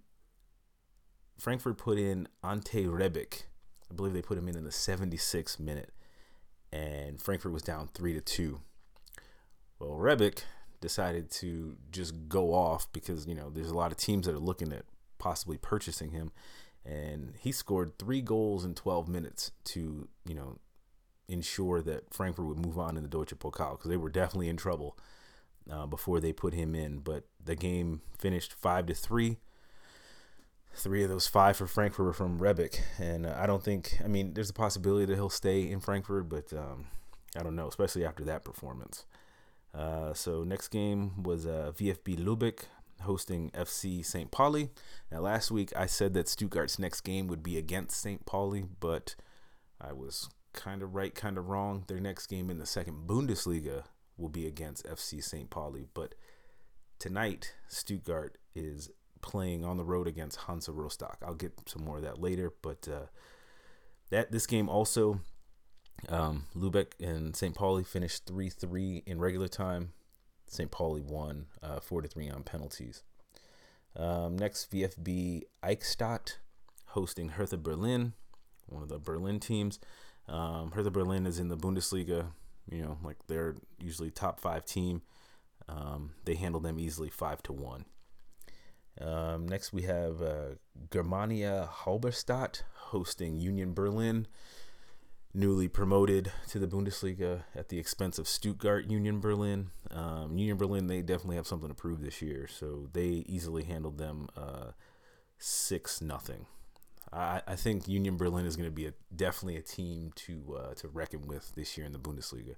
Frankfurt 1.38 1.78
put 1.78 1.98
in 1.98 2.28
Ante 2.44 2.86
Rebic. 2.86 3.44
I 3.90 3.94
believe 3.94 4.14
they 4.14 4.22
put 4.22 4.38
him 4.38 4.48
in 4.48 4.56
in 4.56 4.64
the 4.64 4.70
76th 4.70 5.60
minute, 5.60 5.92
and 6.72 7.22
Frankfurt 7.22 7.52
was 7.52 7.64
down 7.64 7.90
three 7.94 8.14
to 8.14 8.22
two. 8.22 8.62
Well, 9.80 9.92
Rebic 9.92 10.44
decided 10.80 11.30
to 11.30 11.76
just 11.92 12.28
go 12.28 12.54
off 12.54 12.92
because 12.92 13.28
you 13.28 13.36
know 13.36 13.50
there's 13.50 13.70
a 13.70 13.78
lot 13.78 13.92
of 13.92 13.98
teams 13.98 14.26
that 14.26 14.36
are 14.36 14.40
looking 14.40 14.72
at 14.72 14.86
possibly 15.22 15.58
purchasing 15.58 16.12
him. 16.12 16.32
And 16.84 17.36
he 17.40 17.52
scored 17.52 17.98
three 18.00 18.22
goals 18.22 18.66
in 18.66 18.74
12 18.74 19.08
minutes 19.08 19.52
to, 19.66 20.08
you 20.26 20.34
know, 20.34 20.58
ensure 21.32 21.82
that 21.82 22.13
Frankfurt 22.13 22.46
would 22.46 22.63
move 22.63 22.78
on 22.78 22.98
in 22.98 23.04
the 23.04 23.10
Deutsche 23.10 23.38
Pokal 23.38 23.78
because 23.78 23.89
they 23.89 23.98
were 23.98 24.10
definitely 24.10 24.50
in 24.50 24.58
trouble 24.58 24.98
uh, 25.72 25.86
before 25.86 26.20
they 26.20 26.34
put 26.34 26.54
him 26.54 26.76
in. 26.76 27.00
But 27.00 27.26
the 27.44 27.56
game 27.56 28.02
finished 28.17 28.54
five 28.54 28.86
to 28.88 28.94
three. 28.94 29.38
Three 30.74 31.04
of 31.04 31.10
those 31.10 31.28
five 31.28 31.58
for 31.58 31.67
Frankfurt 31.67 32.06
were 32.06 32.13
from 32.13 32.39
Rebic, 32.39 32.80
and 32.98 33.26
uh, 33.26 33.36
I 33.38 33.46
don't 33.46 33.63
think. 33.63 34.00
I 34.04 34.08
mean, 34.08 34.34
there's 34.34 34.50
a 34.50 34.54
possibility 34.54 35.06
that 35.06 35.15
he'll 35.15 35.30
stay 35.30 35.70
in 35.70 35.82
Frankfurt, 35.82 36.30
but 36.30 36.54
um, 36.54 36.88
I 37.38 37.44
don't 37.44 37.58
know, 37.58 37.67
especially 37.67 38.06
after 38.06 38.24
that 38.24 38.46
performance. 38.46 39.06
Uh, 39.74 40.13
so 40.13 40.44
next 40.44 40.70
game 40.70 41.24
was 41.24 41.46
uh, 41.46 41.72
VfB 41.76 42.20
Lübeck 42.20 42.65
hosting 43.02 43.50
FC 43.52 44.06
St. 44.06 44.32
Pauli. 44.32 44.70
Now, 45.12 45.20
last 45.20 45.52
week 45.52 45.74
I 45.76 45.86
said 45.88 46.13
that 46.13 46.28
Stuttgart's 46.28 46.80
next 46.80 47.02
game 47.02 47.28
would 47.28 47.44
be 47.44 47.58
against 47.58 48.00
St. 48.00 48.26
Pauli, 48.26 48.65
but 48.80 49.15
I 49.80 49.94
was 49.94 50.30
kind 50.54 50.82
of 50.82 50.96
right, 50.96 51.14
kind 51.14 51.38
of 51.38 51.50
wrong. 51.50 51.84
Their 51.88 52.00
next 52.00 52.28
game 52.28 52.50
in 52.50 52.58
the 52.58 52.66
second 52.66 53.08
Bundesliga 53.08 53.84
will 54.18 54.30
be 54.30 54.46
against 54.46 54.86
FC 54.86 55.24
St. 55.24 55.50
Pauli, 55.50 55.88
but 55.94 56.16
tonight 57.00 57.54
Stuttgart 57.68 58.38
is 58.56 58.90
playing 59.22 59.64
on 59.64 59.78
the 59.78 59.84
road 59.84 60.08
against 60.08 60.42
Hansa 60.42 60.72
Rostock. 60.72 61.18
I'll 61.26 61.34
get 61.34 61.54
some 61.68 61.84
more 61.84 61.98
of 61.98 62.04
that 62.04 62.20
later, 62.20 62.54
but 62.62 62.88
uh, 62.88 63.08
that 64.10 64.32
this 64.32 64.46
game 64.46 64.70
also 64.70 65.22
um, 66.10 66.48
Lubeck 66.56 66.94
and 67.00 67.36
St. 67.36 67.56
Pauli 67.56 67.84
finished 67.84 68.26
3 68.26 68.50
3 68.50 69.04
in 69.06 69.20
regular 69.20 69.48
time. 69.48 69.94
St. 70.48 70.70
Pauli 70.70 71.02
won 71.02 71.46
uh, 71.64 71.80
four 71.80 72.02
to 72.02 72.10
three 72.10 72.30
on 72.30 72.44
penalties. 72.44 73.04
Um, 73.96 74.38
next, 74.38 74.70
VfB 74.70 75.44
Eichstätt 75.64 76.38
hosting 76.88 77.30
Hertha 77.30 77.58
Berlin, 77.58 78.14
one 78.68 78.84
of 78.84 78.90
the 78.90 79.00
Berlin 79.00 79.40
teams. 79.40 79.80
Um, 80.28 80.72
Hertha 80.72 80.92
Berlin 80.92 81.26
is 81.26 81.40
in 81.40 81.50
the 81.50 81.58
Bundesliga. 81.58 82.28
You 82.70 82.82
know, 82.84 82.98
like 83.04 83.18
they're 83.28 83.56
usually 83.80 84.12
top 84.12 84.40
five 84.40 84.66
team. 84.66 85.02
Um, 85.68 86.12
they 86.26 86.36
handled 86.36 86.64
them 86.64 86.80
easily 86.80 87.10
five 87.10 87.42
to 87.44 87.54
one. 87.54 87.86
Um, 89.00 89.48
next, 89.48 89.72
we 89.74 89.84
have 89.84 90.22
uh, 90.22 90.56
Germania 90.92 91.70
Halberstadt 91.86 92.64
hosting 92.76 93.40
Union 93.40 93.74
Berlin, 93.74 94.28
newly 95.34 95.68
promoted 95.68 96.32
to 96.50 96.60
the 96.60 96.68
Bundesliga 96.68 97.44
at 97.56 97.70
the 97.70 97.80
expense 97.80 98.20
of 98.20 98.28
Stuttgart 98.28 98.90
Union 98.90 99.20
Berlin. 99.22 99.72
Um, 99.90 100.38
Union 100.38 100.58
Berlin, 100.58 100.88
they 100.88 101.02
definitely 101.02 101.38
have 101.38 101.48
something 101.48 101.70
to 101.70 101.74
prove 101.74 102.02
this 102.02 102.22
year, 102.22 102.48
so 102.48 102.90
they 102.92 103.24
easily 103.28 103.64
handled 103.64 103.98
them 103.98 104.28
uh, 104.36 104.72
six 105.38 106.02
nothing. 106.02 106.46
I, 107.13 107.41
I 107.45 107.56
think 107.56 107.88
Union 107.88 108.17
Berlin 108.17 108.45
is 108.45 108.56
going 108.56 108.69
to 108.69 108.76
be 108.76 108.88
a, 108.88 108.93
definitely 109.15 109.58
a 109.58 109.62
team 109.62 110.12
to 110.15 110.58
uh, 110.60 110.74
to 110.76 110.88
reckon 110.88 111.28
with 111.28 111.54
this 111.56 111.78
year 111.78 111.86
in 111.86 111.91
the 111.91 112.00
Bundesliga. 112.00 112.56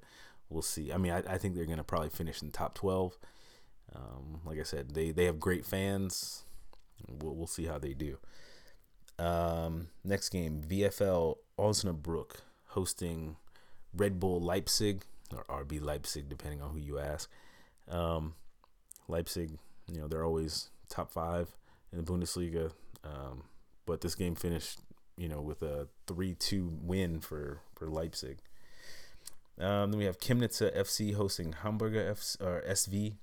We'll 0.49 0.61
see. 0.61 0.91
I 0.91 0.97
mean, 0.97 1.11
I, 1.11 1.23
I 1.27 1.37
think 1.37 1.55
they're 1.55 1.65
going 1.65 1.77
to 1.77 1.83
probably 1.83 2.09
finish 2.09 2.41
in 2.41 2.49
the 2.49 2.57
top 2.57 2.75
twelve. 2.75 3.17
Um, 3.95 4.41
like 4.45 4.59
I 4.59 4.63
said, 4.63 4.93
they 4.93 5.11
they 5.11 5.25
have 5.25 5.39
great 5.39 5.65
fans. 5.65 6.43
We'll 7.07 7.35
we'll 7.35 7.47
see 7.47 7.65
how 7.65 7.79
they 7.79 7.93
do. 7.93 8.17
Um, 9.19 9.87
next 10.03 10.29
game, 10.29 10.61
VFL 10.67 11.37
Osnabrück 11.57 12.37
hosting 12.67 13.37
Red 13.95 14.19
Bull 14.19 14.39
Leipzig 14.39 15.03
or 15.35 15.43
RB 15.45 15.81
Leipzig, 15.81 16.29
depending 16.29 16.61
on 16.61 16.71
who 16.71 16.79
you 16.79 16.99
ask. 16.99 17.29
Um, 17.87 18.35
Leipzig, 19.07 19.57
you 19.87 19.99
know, 19.99 20.07
they're 20.07 20.23
always 20.23 20.69
top 20.89 21.11
five 21.11 21.55
in 21.91 22.03
the 22.03 22.03
Bundesliga. 22.03 22.71
Um, 23.03 23.43
but 23.85 24.01
this 24.01 24.15
game 24.15 24.35
finished, 24.35 24.79
you 25.17 25.27
know, 25.27 25.41
with 25.41 25.61
a 25.61 25.87
three-two 26.07 26.77
win 26.81 27.19
for 27.19 27.61
for 27.75 27.87
Leipzig. 27.87 28.39
Um, 29.59 29.91
then 29.91 29.99
we 29.99 30.05
have 30.05 30.19
Chemnitzer 30.19 30.75
FC 30.75 31.13
hosting 31.13 31.53
Hamburger 31.53 32.13
FC, 32.13 32.41
or 32.41 32.63
SV. 32.67 33.15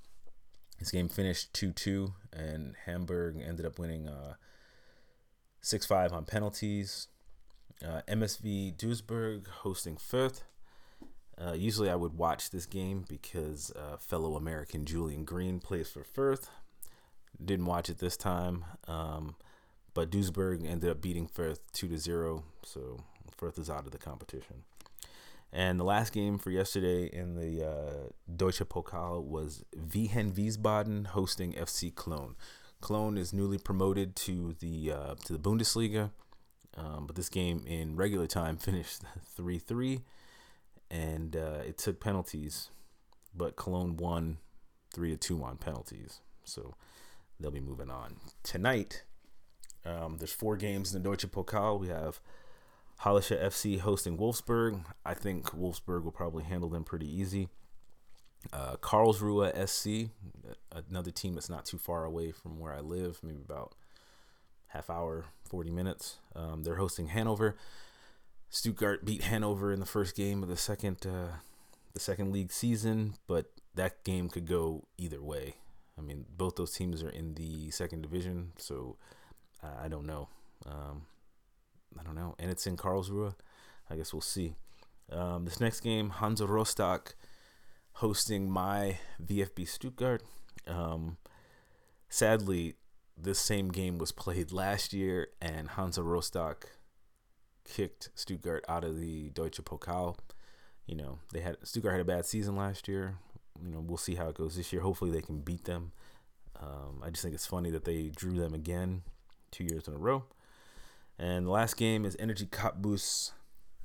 This 0.78 0.90
game 0.90 1.08
finished 1.08 1.52
2 1.54 1.72
2, 1.72 2.14
and 2.32 2.74
Hamburg 2.86 3.36
ended 3.44 3.66
up 3.66 3.78
winning 3.78 4.08
uh, 4.08 4.34
6 5.60 5.86
5 5.86 6.12
on 6.12 6.24
penalties. 6.24 7.08
Uh, 7.84 8.02
MSV 8.08 8.76
Duisburg 8.76 9.46
hosting 9.46 9.96
Fürth. 9.96 10.42
Uh, 11.38 11.52
usually 11.52 11.88
I 11.88 11.96
would 11.96 12.14
watch 12.14 12.50
this 12.50 12.66
game 12.66 13.04
because 13.08 13.72
uh, 13.74 13.96
fellow 13.96 14.36
American 14.36 14.84
Julian 14.84 15.24
Green 15.24 15.58
plays 15.58 15.90
for 15.90 16.04
Fürth. 16.04 16.48
Didn't 17.42 17.66
watch 17.66 17.88
it 17.88 17.98
this 17.98 18.16
time. 18.16 18.64
Um, 18.86 19.36
but 19.94 20.10
Duisburg 20.10 20.66
ended 20.66 20.90
up 20.90 21.00
beating 21.00 21.28
Fürth 21.28 21.60
2 21.72 21.88
to 21.88 21.98
0, 21.98 22.44
so 22.62 22.98
Fürth 23.40 23.58
is 23.58 23.70
out 23.70 23.86
of 23.86 23.92
the 23.92 23.98
competition. 23.98 24.64
And 25.52 25.80
the 25.80 25.84
last 25.84 26.12
game 26.12 26.38
for 26.38 26.50
yesterday 26.50 27.06
in 27.06 27.34
the 27.34 27.66
uh, 27.66 28.08
Deutsche 28.34 28.60
Pokal 28.60 29.24
was 29.24 29.64
Wehen 29.76 30.32
Wiesbaden 30.32 31.08
hosting 31.08 31.54
FC 31.54 31.92
Cologne. 31.92 32.36
Cologne 32.80 33.18
is 33.18 33.32
newly 33.32 33.58
promoted 33.58 34.14
to 34.16 34.54
the 34.60 34.92
uh, 34.92 35.14
to 35.24 35.32
the 35.32 35.38
Bundesliga, 35.38 36.10
um, 36.76 37.06
but 37.06 37.16
this 37.16 37.28
game 37.28 37.64
in 37.66 37.96
regular 37.96 38.26
time 38.26 38.56
finished 38.58 39.02
3 39.36 39.58
3, 39.58 40.00
and 40.90 41.34
uh, 41.34 41.62
it 41.66 41.78
took 41.78 42.00
penalties, 42.00 42.70
but 43.34 43.56
Cologne 43.56 43.96
won 43.96 44.38
3 44.94 45.10
to 45.10 45.16
2 45.16 45.42
on 45.42 45.56
penalties. 45.56 46.20
So 46.44 46.74
they'll 47.38 47.50
be 47.50 47.60
moving 47.60 47.90
on. 47.90 48.16
Tonight, 48.42 49.02
um, 49.84 50.16
there's 50.18 50.32
four 50.32 50.56
games 50.56 50.94
in 50.94 51.02
the 51.02 51.08
Deutsche 51.08 51.26
Pokal. 51.30 51.80
We 51.80 51.88
have 51.88 52.20
Hallescher 53.02 53.42
FC 53.42 53.80
hosting 53.80 54.18
Wolfsburg. 54.18 54.84
I 55.04 55.14
think 55.14 55.50
Wolfsburg 55.50 56.04
will 56.04 56.12
probably 56.12 56.44
handle 56.44 56.68
them 56.68 56.84
pretty 56.84 57.08
easy. 57.08 57.48
Uh, 58.52 58.76
Karlsruhe 58.76 59.52
SC, 59.68 60.10
another 60.90 61.10
team 61.10 61.34
that's 61.34 61.50
not 61.50 61.66
too 61.66 61.78
far 61.78 62.04
away 62.04 62.32
from 62.32 62.58
where 62.58 62.72
I 62.72 62.80
live, 62.80 63.20
maybe 63.22 63.42
about 63.42 63.74
half 64.68 64.88
hour, 64.88 65.26
40 65.48 65.70
minutes. 65.70 66.18
Um, 66.34 66.62
they're 66.62 66.76
hosting 66.76 67.08
Hanover. 67.08 67.56
Stuttgart 68.48 69.04
beat 69.04 69.22
Hanover 69.22 69.72
in 69.72 69.80
the 69.80 69.86
first 69.86 70.16
game 70.16 70.42
of 70.42 70.48
the 70.48 70.56
second 70.56 71.06
uh, 71.06 71.36
the 71.92 72.00
second 72.00 72.32
league 72.32 72.52
season, 72.52 73.14
but 73.26 73.46
that 73.74 74.04
game 74.04 74.28
could 74.28 74.46
go 74.46 74.84
either 74.98 75.22
way. 75.22 75.54
I 75.98 76.02
mean, 76.02 76.24
both 76.36 76.56
those 76.56 76.72
teams 76.72 77.02
are 77.02 77.10
in 77.10 77.34
the 77.34 77.70
second 77.70 78.02
division, 78.02 78.52
so 78.56 78.96
I 79.62 79.88
don't 79.88 80.06
know. 80.06 80.28
Um, 80.66 81.02
I 81.98 82.02
don't 82.02 82.14
know. 82.14 82.34
And 82.38 82.50
it's 82.50 82.66
in 82.66 82.76
Karlsruhe. 82.76 83.34
I 83.88 83.96
guess 83.96 84.12
we'll 84.12 84.20
see. 84.20 84.54
Um, 85.10 85.44
this 85.44 85.60
next 85.60 85.80
game, 85.80 86.10
Hansa 86.10 86.46
Rostock 86.46 87.14
hosting 87.94 88.50
my 88.50 88.98
VfB 89.22 89.66
Stuttgart. 89.66 90.22
Um, 90.66 91.16
sadly, 92.08 92.76
this 93.16 93.38
same 93.38 93.70
game 93.70 93.98
was 93.98 94.12
played 94.12 94.52
last 94.52 94.92
year, 94.92 95.28
and 95.40 95.70
Hansa 95.70 96.02
Rostock 96.02 96.68
kicked 97.64 98.10
Stuttgart 98.14 98.64
out 98.68 98.84
of 98.84 99.00
the 99.00 99.30
Deutsche 99.30 99.62
Pokal. 99.62 100.16
You 100.86 100.96
know, 100.96 101.18
they 101.32 101.40
had 101.40 101.56
Stuttgart 101.64 101.92
had 101.92 102.00
a 102.00 102.04
bad 102.04 102.26
season 102.26 102.56
last 102.56 102.88
year. 102.88 103.16
You 103.62 103.70
know, 103.70 103.80
we'll 103.80 103.98
see 103.98 104.14
how 104.14 104.28
it 104.28 104.36
goes 104.36 104.56
this 104.56 104.72
year. 104.72 104.82
Hopefully, 104.82 105.10
they 105.10 105.20
can 105.20 105.40
beat 105.40 105.64
them. 105.64 105.92
Um, 106.60 107.02
I 107.04 107.10
just 107.10 107.22
think 107.22 107.34
it's 107.34 107.46
funny 107.46 107.70
that 107.70 107.84
they 107.84 108.10
drew 108.14 108.34
them 108.34 108.54
again 108.54 109.02
two 109.50 109.64
years 109.64 109.88
in 109.88 109.94
a 109.94 109.98
row. 109.98 110.24
And 111.18 111.46
the 111.46 111.50
last 111.50 111.76
game 111.76 112.04
is 112.04 112.16
Energie 112.16 112.48
Cottbus 112.48 113.32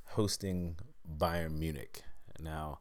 hosting 0.10 0.78
Bayern 1.18 1.58
Munich. 1.58 2.04
Now, 2.40 2.80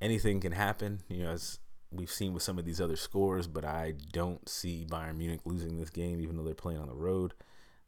anything 0.00 0.40
can 0.40 0.52
happen, 0.52 1.00
you 1.08 1.24
know, 1.24 1.30
as 1.30 1.58
we've 1.90 2.10
seen 2.10 2.32
with 2.32 2.42
some 2.42 2.58
of 2.58 2.64
these 2.64 2.80
other 2.80 2.96
scores, 2.96 3.46
but 3.46 3.64
I 3.64 3.94
don't 4.12 4.48
see 4.48 4.86
Bayern 4.88 5.16
Munich 5.16 5.40
losing 5.44 5.78
this 5.78 5.90
game, 5.90 6.20
even 6.20 6.36
though 6.36 6.44
they're 6.44 6.54
playing 6.54 6.80
on 6.80 6.88
the 6.88 6.94
road. 6.94 7.34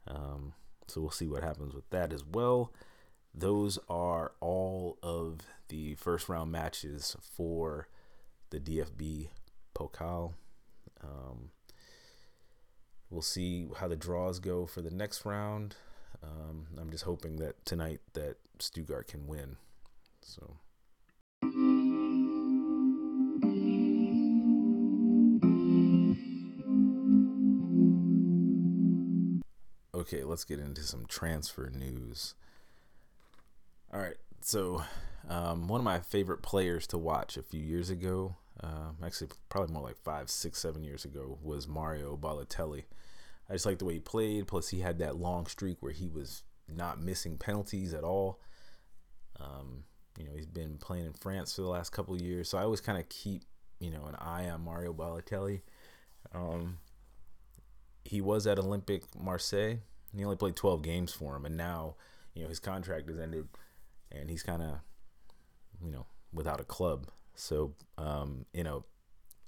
Um, 0.07 0.53
so 0.87 1.01
we'll 1.01 1.11
see 1.11 1.27
what 1.27 1.43
happens 1.43 1.73
with 1.73 1.89
that 1.91 2.11
as 2.11 2.23
well. 2.25 2.73
Those 3.33 3.77
are 3.87 4.33
all 4.39 4.97
of 5.03 5.41
the 5.67 5.95
first 5.95 6.27
round 6.29 6.51
matches 6.51 7.15
for 7.21 7.87
the 8.49 8.59
DFB 8.59 9.29
Pokal. 9.75 10.33
Um, 11.01 11.51
We'll 13.09 13.21
see 13.21 13.67
how 13.77 13.87
the 13.87 13.95
draws 13.95 14.39
go 14.39 14.65
for 14.65 14.81
the 14.81 14.91
next 14.91 15.25
round. 15.25 15.75
Um, 16.23 16.67
I'm 16.79 16.91
just 16.91 17.05
hoping 17.05 17.37
that 17.37 17.65
tonight 17.65 18.01
that 18.13 18.37
Stuttgart 18.59 19.07
can 19.07 19.27
win. 19.27 19.57
So. 20.21 20.57
Okay, 29.95 30.23
let's 30.23 30.45
get 30.45 30.59
into 30.59 30.81
some 30.81 31.05
transfer 31.07 31.69
news. 31.69 32.35
All 33.91 33.99
right, 33.99 34.17
so 34.41 34.83
um, 35.27 35.67
one 35.67 35.81
of 35.81 35.85
my 35.85 35.99
favorite 35.99 36.41
players 36.41 36.85
to 36.87 36.97
watch 36.97 37.37
a 37.37 37.43
few 37.43 37.61
years 37.61 37.89
ago, 37.89 38.35
uh, 38.63 38.91
actually 39.03 39.29
probably 39.49 39.73
more 39.73 39.83
like 39.83 39.97
five, 39.97 40.29
six, 40.29 40.59
seven 40.59 40.83
years 40.83 41.05
ago, 41.05 41.37
was 41.41 41.67
Mario 41.67 42.17
Balotelli. 42.17 42.83
I 43.49 43.53
just 43.53 43.65
like 43.65 43.79
the 43.79 43.85
way 43.85 43.93
he 43.93 43.99
played. 43.99 44.47
Plus, 44.47 44.69
he 44.69 44.81
had 44.81 44.99
that 44.99 45.15
long 45.15 45.47
streak 45.47 45.77
where 45.81 45.91
he 45.91 46.07
was 46.07 46.43
not 46.67 47.01
missing 47.01 47.37
penalties 47.37 47.93
at 47.93 48.03
all. 48.03 48.39
Um, 49.39 49.83
you 50.17 50.25
know, 50.25 50.31
he's 50.35 50.45
been 50.45 50.77
playing 50.77 51.05
in 51.05 51.13
France 51.13 51.55
for 51.55 51.61
the 51.61 51.69
last 51.69 51.91
couple 51.91 52.13
of 52.13 52.21
years, 52.21 52.49
so 52.49 52.57
I 52.57 52.63
always 52.63 52.81
kind 52.81 52.99
of 52.99 53.07
keep 53.09 53.43
you 53.79 53.89
know 53.89 54.05
an 54.05 54.15
eye 54.15 54.49
on 54.49 54.61
Mario 54.61 54.93
Balotelli. 54.93 55.61
Um, 56.33 56.79
he 58.03 58.21
was 58.21 58.45
at 58.45 58.57
Olympique 58.57 59.05
Marseille. 59.17 59.77
He 60.15 60.23
only 60.23 60.35
played 60.35 60.55
12 60.55 60.81
games 60.81 61.13
for 61.13 61.35
him, 61.35 61.45
and 61.45 61.55
now 61.55 61.95
you 62.33 62.43
know 62.43 62.49
his 62.49 62.59
contract 62.59 63.09
has 63.09 63.19
ended, 63.19 63.47
and 64.11 64.29
he's 64.29 64.43
kind 64.43 64.61
of 64.61 64.79
you 65.81 65.91
know 65.91 66.05
without 66.33 66.59
a 66.59 66.65
club. 66.65 67.07
So 67.39 67.73
um, 67.97 68.45
you 68.53 68.63
know, 68.63 68.85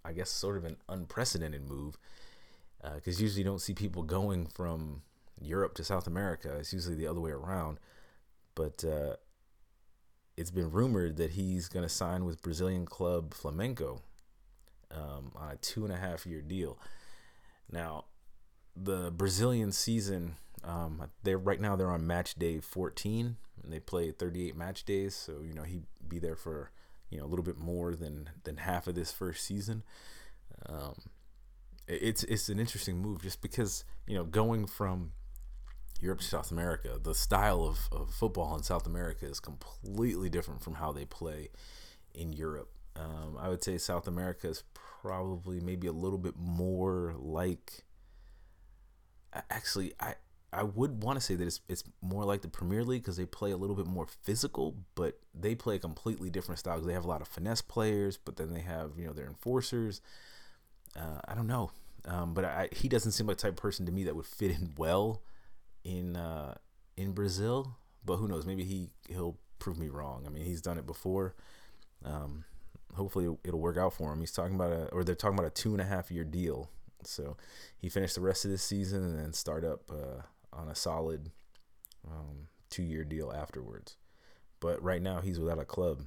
I 0.04 0.14
guess 0.14 0.30
sort 0.30 0.58
of 0.58 0.66
an 0.66 0.78
unprecedented 0.90 1.68
move 1.68 1.98
because 2.96 3.20
uh, 3.20 3.24
usually 3.24 3.42
you 3.42 3.46
don't 3.46 3.62
see 3.62 3.74
people 3.74 4.04
going 4.04 4.48
from 4.48 5.04
Europe 5.40 5.76
to 5.76 5.84
South 5.84 6.08
America. 6.08 6.56
It's 6.58 6.74
usually 6.74 6.96
the 6.96 7.08
other 7.08 7.20
way 7.20 7.32
around. 7.32 7.80
But 8.56 8.84
uh, 8.84 9.16
it's 10.38 10.52
been 10.52 10.72
rumored 10.72 11.18
that 11.18 11.32
he's 11.32 11.68
going 11.68 11.84
to 11.84 11.90
sign 11.90 12.26
with 12.26 12.42
Brazilian 12.42 12.86
club 12.86 13.34
Flamengo 13.34 14.02
um, 14.90 15.32
on 15.36 15.52
a 15.52 15.56
two 15.58 15.84
and 15.84 15.94
a 15.94 15.98
half 15.98 16.26
year 16.26 16.42
deal. 16.42 16.80
Now, 17.72 18.06
the 18.76 19.12
Brazilian 19.12 19.72
season, 19.72 20.36
um, 20.64 21.10
they're 21.24 21.38
right 21.38 21.60
now 21.60 21.76
they're 21.76 21.92
on 21.92 22.06
match 22.06 22.36
day 22.36 22.60
14, 22.60 23.38
and 23.64 23.74
they 23.74 23.80
play 23.80 24.12
38 24.12 24.56
match 24.56 24.84
days. 24.84 25.16
So 25.16 25.42
you 25.44 25.54
know 25.54 25.64
he'd 25.64 25.86
be 26.08 26.20
there 26.20 26.36
for 26.36 26.72
you 27.12 27.20
know 27.20 27.26
a 27.26 27.28
little 27.28 27.46
bit 27.46 27.58
more 27.58 27.96
than 27.96 28.30
than 28.44 28.58
half 28.58 28.88
of 28.88 28.96
this 28.96 29.12
first 29.12 29.46
season. 29.46 29.84
Um, 30.66 30.96
it's 31.88 32.24
it's 32.24 32.50
an 32.50 32.60
interesting 32.60 32.98
move 33.00 33.22
just 33.22 33.42
because 33.42 33.84
you 34.08 34.16
know 34.16 34.24
going 34.24 34.66
from 34.66 35.12
Europe 36.00 36.20
to 36.20 36.26
South 36.26 36.52
America, 36.52 36.98
the 37.02 37.14
style 37.14 37.64
of, 37.64 37.88
of 37.92 38.12
football 38.12 38.56
in 38.56 38.64
South 38.64 38.88
America 38.88 39.26
is 39.26 39.40
completely 39.40 40.30
different 40.30 40.64
from 40.64 40.76
how 40.76 40.92
they 40.92 41.06
play 41.06 41.50
in 42.16 42.34
Europe. 42.34 42.72
Um, 42.96 43.38
I 43.40 43.50
would 43.50 43.64
say 43.64 43.78
South 43.78 44.08
America 44.08 44.48
is 44.48 44.64
probably 44.74 45.60
maybe 45.60 45.88
a 45.88 45.94
little 45.94 46.18
bit 46.18 46.36
more 46.38 47.14
like 47.18 47.84
actually, 49.50 49.94
I 50.00 50.16
I 50.54 50.64
would 50.64 51.04
want 51.04 51.18
to 51.18 51.26
say 51.26 51.36
that 51.36 51.48
it's 51.48 51.62
it's 51.70 51.84
more 52.02 52.26
like 52.26 52.42
the 52.42 52.50
Premier 52.50 52.84
League 52.84 53.04
because 53.04 53.16
they 53.16 53.26
play 53.26 53.52
a 53.52 53.58
little 53.58 53.76
bit 53.76 53.88
more 53.88 54.08
physical, 54.24 54.76
but 54.96 55.18
they 55.34 55.56
play 55.56 55.76
a 55.76 55.80
completely 55.80 56.30
different 56.30 56.60
style. 56.60 56.80
They 56.82 56.94
have 56.94 57.06
a 57.06 57.08
lot 57.08 57.22
of 57.22 57.28
finesse 57.30 57.62
players, 57.62 58.18
but 58.18 58.36
then 58.36 58.54
they 58.54 58.60
have 58.60 58.92
you 58.98 59.06
know 59.06 59.14
their 59.14 59.28
enforcers. 59.28 60.02
Uh, 60.96 61.20
I 61.26 61.36
don't 61.36 61.48
know, 61.48 61.72
um, 62.06 62.34
but 62.34 62.44
I, 62.44 62.68
he 62.74 62.90
doesn't 62.90 63.14
seem 63.14 63.28
like 63.28 63.38
the 63.38 63.44
type 63.44 63.54
of 63.54 63.58
person 63.58 63.86
to 63.86 63.94
me 63.94 64.04
that 64.04 64.16
would 64.16 64.26
fit 64.26 64.52
in 64.52 64.74
well 64.78 65.22
in 65.86 66.18
uh, 66.18 66.56
in 66.98 67.14
Brazil. 67.14 67.78
But 68.04 68.18
who 68.18 68.28
knows? 68.28 68.46
Maybe 68.46 68.66
he 68.66 68.90
he'll 69.08 69.38
prove 69.60 69.78
me 69.78 69.88
wrong. 69.88 70.24
I 70.26 70.30
mean, 70.30 70.44
he's 70.44 70.62
done 70.62 70.78
it 70.78 70.86
before. 70.86 71.36
Um, 72.04 72.44
hopefully, 72.96 73.34
it'll 73.46 73.62
work 73.62 73.78
out 73.78 73.94
for 73.94 74.12
him. 74.12 74.20
He's 74.20 74.34
talking 74.34 74.56
about 74.56 74.72
a, 74.74 74.86
or 74.88 75.06
they're 75.06 75.16
talking 75.16 75.38
about 75.38 75.48
a 75.48 75.54
two 75.54 75.72
and 75.72 75.80
a 75.82 75.86
half 75.86 76.12
year 76.12 76.26
deal. 76.26 76.70
So 77.04 77.38
he 77.78 77.90
finished 77.90 78.16
the 78.16 78.22
rest 78.22 78.44
of 78.46 78.52
this 78.52 78.64
season 78.64 79.04
and 79.04 79.18
then 79.18 79.34
start 79.34 79.64
up 79.64 79.90
uh, 79.90 80.22
on 80.54 80.68
a 80.68 80.76
solid 80.76 81.32
um, 82.08 82.48
two 82.70 82.84
year 82.84 83.04
deal 83.04 83.32
afterwards. 83.32 83.98
But 84.60 84.82
right 84.82 85.02
now, 85.02 85.22
he's 85.22 85.40
without 85.40 85.60
a 85.60 85.66
club. 85.66 86.04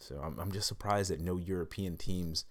So 0.00 0.20
I'm, 0.22 0.38
I'm 0.38 0.52
just 0.52 0.66
surprised 0.66 1.10
that 1.10 1.20
no 1.20 1.36
European 1.36 1.96
teams 1.96 2.44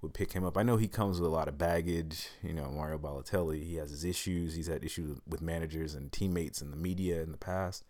would 0.00 0.14
pick 0.14 0.32
him 0.32 0.44
up. 0.44 0.56
I 0.56 0.62
know 0.62 0.76
he 0.76 0.88
comes 0.88 1.20
with 1.20 1.28
a 1.28 1.32
lot 1.32 1.48
of 1.48 1.58
baggage. 1.58 2.28
You 2.42 2.54
know, 2.54 2.70
Mario 2.70 2.98
Balotelli, 2.98 3.64
he 3.64 3.76
has 3.76 3.90
his 3.90 4.04
issues. 4.04 4.54
He's 4.54 4.68
had 4.68 4.84
issues 4.84 5.18
with 5.26 5.42
managers 5.42 5.94
and 5.94 6.12
teammates 6.12 6.60
and 6.60 6.72
the 6.72 6.76
media 6.76 7.22
in 7.22 7.32
the 7.32 7.38
past. 7.38 7.84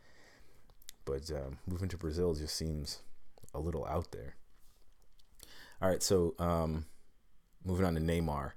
But 1.04 1.30
um, 1.30 1.58
moving 1.66 1.88
to 1.90 1.98
Brazil 1.98 2.34
just 2.34 2.56
seems 2.56 3.00
a 3.52 3.60
little 3.60 3.84
out 3.86 4.10
there. 4.12 4.36
All 5.82 5.88
right, 5.88 6.02
so 6.02 6.34
um, 6.38 6.86
moving 7.64 7.84
on 7.84 7.94
to 7.94 8.00
Neymar. 8.00 8.52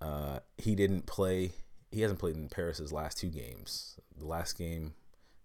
Uh, 0.00 0.40
he 0.58 0.74
didn't 0.74 1.06
play. 1.06 1.52
He 1.90 2.02
hasn't 2.02 2.20
played 2.20 2.36
in 2.36 2.48
Paris's 2.48 2.92
last 2.92 3.18
two 3.18 3.30
games. 3.30 3.98
The 4.16 4.26
last 4.26 4.58
game 4.58 4.94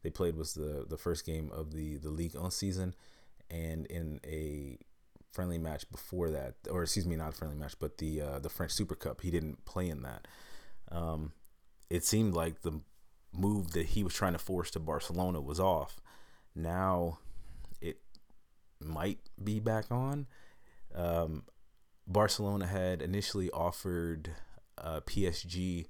they 0.03 0.09
played 0.09 0.35
was 0.35 0.53
the 0.53 0.85
the 0.87 0.97
first 0.97 1.25
game 1.25 1.49
of 1.53 1.73
the 1.73 1.97
the 1.97 2.09
league 2.09 2.35
on 2.35 2.51
season, 2.51 2.95
and 3.49 3.85
in 3.87 4.19
a 4.25 4.77
friendly 5.31 5.57
match 5.57 5.89
before 5.89 6.29
that, 6.29 6.55
or 6.69 6.83
excuse 6.83 7.07
me, 7.07 7.15
not 7.15 7.29
a 7.29 7.35
friendly 7.35 7.57
match, 7.57 7.75
but 7.79 7.97
the 7.97 8.21
uh, 8.21 8.39
the 8.39 8.49
French 8.49 8.71
Super 8.71 8.95
Cup. 8.95 9.21
He 9.21 9.31
didn't 9.31 9.65
play 9.65 9.89
in 9.89 10.03
that. 10.03 10.27
Um, 10.91 11.31
it 11.89 12.05
seemed 12.05 12.33
like 12.33 12.61
the 12.61 12.81
move 13.33 13.71
that 13.71 13.87
he 13.87 14.03
was 14.03 14.13
trying 14.13 14.33
to 14.33 14.39
force 14.39 14.69
to 14.71 14.79
Barcelona 14.79 15.41
was 15.41 15.59
off. 15.59 15.99
Now 16.55 17.19
it 17.81 17.97
might 18.79 19.19
be 19.43 19.59
back 19.59 19.85
on. 19.89 20.27
Um, 20.93 21.43
Barcelona 22.05 22.67
had 22.67 23.01
initially 23.01 23.49
offered 23.51 24.31
uh, 24.77 24.99
PSG, 25.01 25.87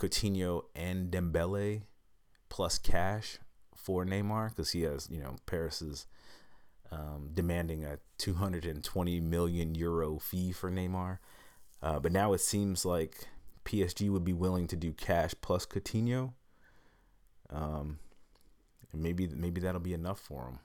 Coutinho, 0.00 0.62
and 0.74 1.10
Dembele 1.10 1.82
plus 2.48 2.78
cash 2.78 3.38
for 3.76 4.04
Neymar 4.04 4.50
because 4.50 4.72
he 4.72 4.82
has, 4.82 5.08
you 5.10 5.20
know, 5.20 5.36
Paris's 5.46 6.06
um, 6.90 7.30
demanding 7.32 7.84
a 7.84 7.98
220 8.18 9.20
million 9.20 9.74
euro 9.74 10.18
fee 10.18 10.52
for 10.52 10.70
Neymar. 10.70 11.18
Uh, 11.82 11.98
but 11.98 12.12
now 12.12 12.32
it 12.32 12.40
seems 12.40 12.84
like 12.84 13.28
PSG 13.64 14.10
would 14.10 14.24
be 14.24 14.32
willing 14.32 14.66
to 14.68 14.76
do 14.76 14.92
cash 14.92 15.32
plus 15.40 15.66
Coutinho. 15.66 16.32
Um, 17.50 17.98
maybe 18.92 19.28
maybe 19.28 19.60
that'll 19.60 19.80
be 19.80 19.94
enough 19.94 20.20
for 20.20 20.46
him. 20.46 20.58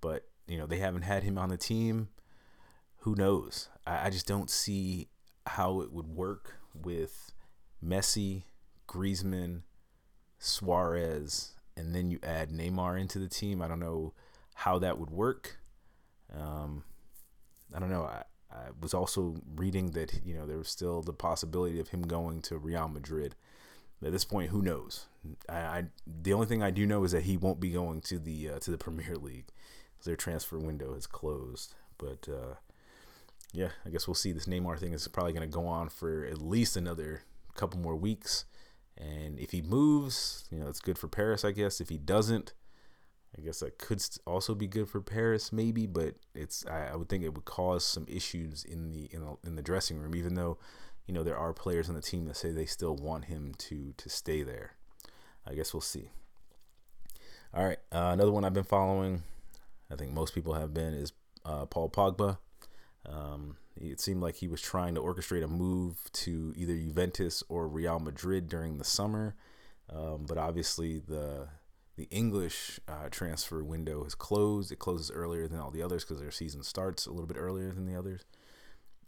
But 0.00 0.26
you 0.46 0.58
know 0.58 0.66
they 0.66 0.78
haven't 0.78 1.02
had 1.02 1.22
him 1.22 1.38
on 1.38 1.48
the 1.48 1.56
team. 1.56 2.08
Who 3.00 3.14
knows? 3.14 3.68
I, 3.86 4.06
I 4.06 4.10
just 4.10 4.26
don't 4.26 4.50
see 4.50 5.08
how 5.46 5.80
it 5.80 5.92
would 5.92 6.08
work 6.08 6.56
with 6.74 7.32
Messi, 7.84 8.44
Griezmann, 8.86 9.62
Suarez, 10.38 11.52
and 11.76 11.94
then 11.94 12.10
you 12.10 12.18
add 12.22 12.50
Neymar 12.50 13.00
into 13.00 13.18
the 13.18 13.28
team. 13.28 13.60
I 13.60 13.68
don't 13.68 13.80
know 13.80 14.14
how 14.54 14.78
that 14.78 14.98
would 14.98 15.10
work. 15.10 15.58
Um, 16.34 16.84
I 17.74 17.78
don't 17.78 17.90
know. 17.90 18.04
I, 18.04 18.22
I 18.50 18.68
was 18.80 18.94
also 18.94 19.36
reading 19.54 19.90
that 19.92 20.20
you 20.24 20.34
know 20.34 20.46
there 20.46 20.58
was 20.58 20.68
still 20.68 21.02
the 21.02 21.12
possibility 21.12 21.80
of 21.80 21.88
him 21.88 22.02
going 22.02 22.42
to 22.42 22.58
Real 22.58 22.88
Madrid. 22.88 23.34
At 24.04 24.12
this 24.12 24.26
point, 24.26 24.50
who 24.50 24.60
knows? 24.60 25.06
I, 25.48 25.58
I 25.58 25.84
the 26.06 26.32
only 26.32 26.46
thing 26.46 26.62
I 26.62 26.70
do 26.70 26.86
know 26.86 27.02
is 27.04 27.12
that 27.12 27.24
he 27.24 27.36
won't 27.36 27.60
be 27.60 27.70
going 27.70 28.00
to 28.02 28.18
the 28.18 28.50
uh, 28.50 28.58
to 28.60 28.70
the 28.70 28.78
Premier 28.78 29.16
League. 29.16 29.46
Their 30.04 30.16
transfer 30.16 30.58
window 30.58 30.94
is 30.94 31.06
closed. 31.06 31.74
But 31.98 32.28
uh, 32.28 32.54
yeah, 33.52 33.70
I 33.84 33.90
guess 33.90 34.06
we'll 34.06 34.14
see. 34.14 34.32
This 34.32 34.46
Neymar 34.46 34.78
thing 34.78 34.92
is 34.92 35.06
probably 35.08 35.32
going 35.32 35.48
to 35.48 35.54
go 35.54 35.66
on 35.66 35.88
for 35.88 36.24
at 36.24 36.40
least 36.40 36.76
another 36.76 37.22
couple 37.54 37.80
more 37.80 37.96
weeks. 37.96 38.44
And 38.98 39.38
if 39.38 39.50
he 39.50 39.60
moves, 39.60 40.44
you 40.50 40.58
know, 40.58 40.68
it's 40.68 40.80
good 40.80 40.98
for 40.98 41.08
Paris, 41.08 41.44
I 41.44 41.52
guess. 41.52 41.80
If 41.80 41.90
he 41.90 41.98
doesn't, 41.98 42.54
I 43.36 43.42
guess 43.42 43.60
that 43.60 43.78
could 43.78 44.02
also 44.26 44.54
be 44.54 44.66
good 44.66 44.88
for 44.88 45.00
Paris, 45.00 45.52
maybe. 45.52 45.86
But 45.86 46.14
it's 46.34 46.64
I, 46.66 46.88
I 46.92 46.96
would 46.96 47.08
think 47.08 47.22
it 47.22 47.34
would 47.34 47.44
cause 47.44 47.84
some 47.84 48.06
issues 48.08 48.64
in 48.64 48.92
the 48.92 49.08
in 49.12 49.20
the, 49.20 49.36
in 49.44 49.56
the 49.56 49.62
dressing 49.62 49.98
room, 49.98 50.14
even 50.14 50.34
though 50.34 50.56
you 51.06 51.12
know 51.12 51.22
there 51.22 51.36
are 51.36 51.52
players 51.52 51.88
on 51.88 51.94
the 51.94 52.00
team 52.00 52.24
that 52.26 52.36
say 52.36 52.50
they 52.50 52.66
still 52.66 52.96
want 52.96 53.26
him 53.26 53.52
to 53.58 53.92
to 53.96 54.08
stay 54.08 54.42
there. 54.42 54.72
I 55.46 55.54
guess 55.54 55.74
we'll 55.74 55.80
see. 55.82 56.10
All 57.54 57.64
right, 57.64 57.78
uh, 57.92 58.10
another 58.12 58.32
one 58.32 58.44
I've 58.44 58.54
been 58.54 58.64
following. 58.64 59.22
I 59.90 59.94
think 59.94 60.12
most 60.12 60.34
people 60.34 60.54
have 60.54 60.74
been 60.74 60.94
is 60.94 61.12
uh, 61.44 61.66
Paul 61.66 61.88
Pogba. 61.90 62.38
Um, 63.06 63.56
it 63.76 64.00
seemed 64.00 64.22
like 64.22 64.36
he 64.36 64.48
was 64.48 64.60
trying 64.60 64.94
to 64.94 65.00
orchestrate 65.00 65.44
a 65.44 65.48
move 65.48 66.10
to 66.12 66.52
either 66.56 66.74
Juventus 66.74 67.42
or 67.48 67.68
Real 67.68 67.98
Madrid 67.98 68.48
during 68.48 68.78
the 68.78 68.84
summer, 68.84 69.36
um, 69.90 70.24
but 70.26 70.38
obviously 70.38 70.98
the 70.98 71.48
the 71.96 72.08
English 72.10 72.78
uh, 72.86 73.08
transfer 73.10 73.64
window 73.64 74.04
has 74.04 74.14
closed. 74.14 74.70
It 74.70 74.78
closes 74.78 75.10
earlier 75.10 75.48
than 75.48 75.60
all 75.60 75.70
the 75.70 75.82
others 75.82 76.04
because 76.04 76.20
their 76.20 76.30
season 76.30 76.62
starts 76.62 77.06
a 77.06 77.10
little 77.10 77.26
bit 77.26 77.38
earlier 77.38 77.72
than 77.72 77.86
the 77.86 77.96
others. 77.96 78.22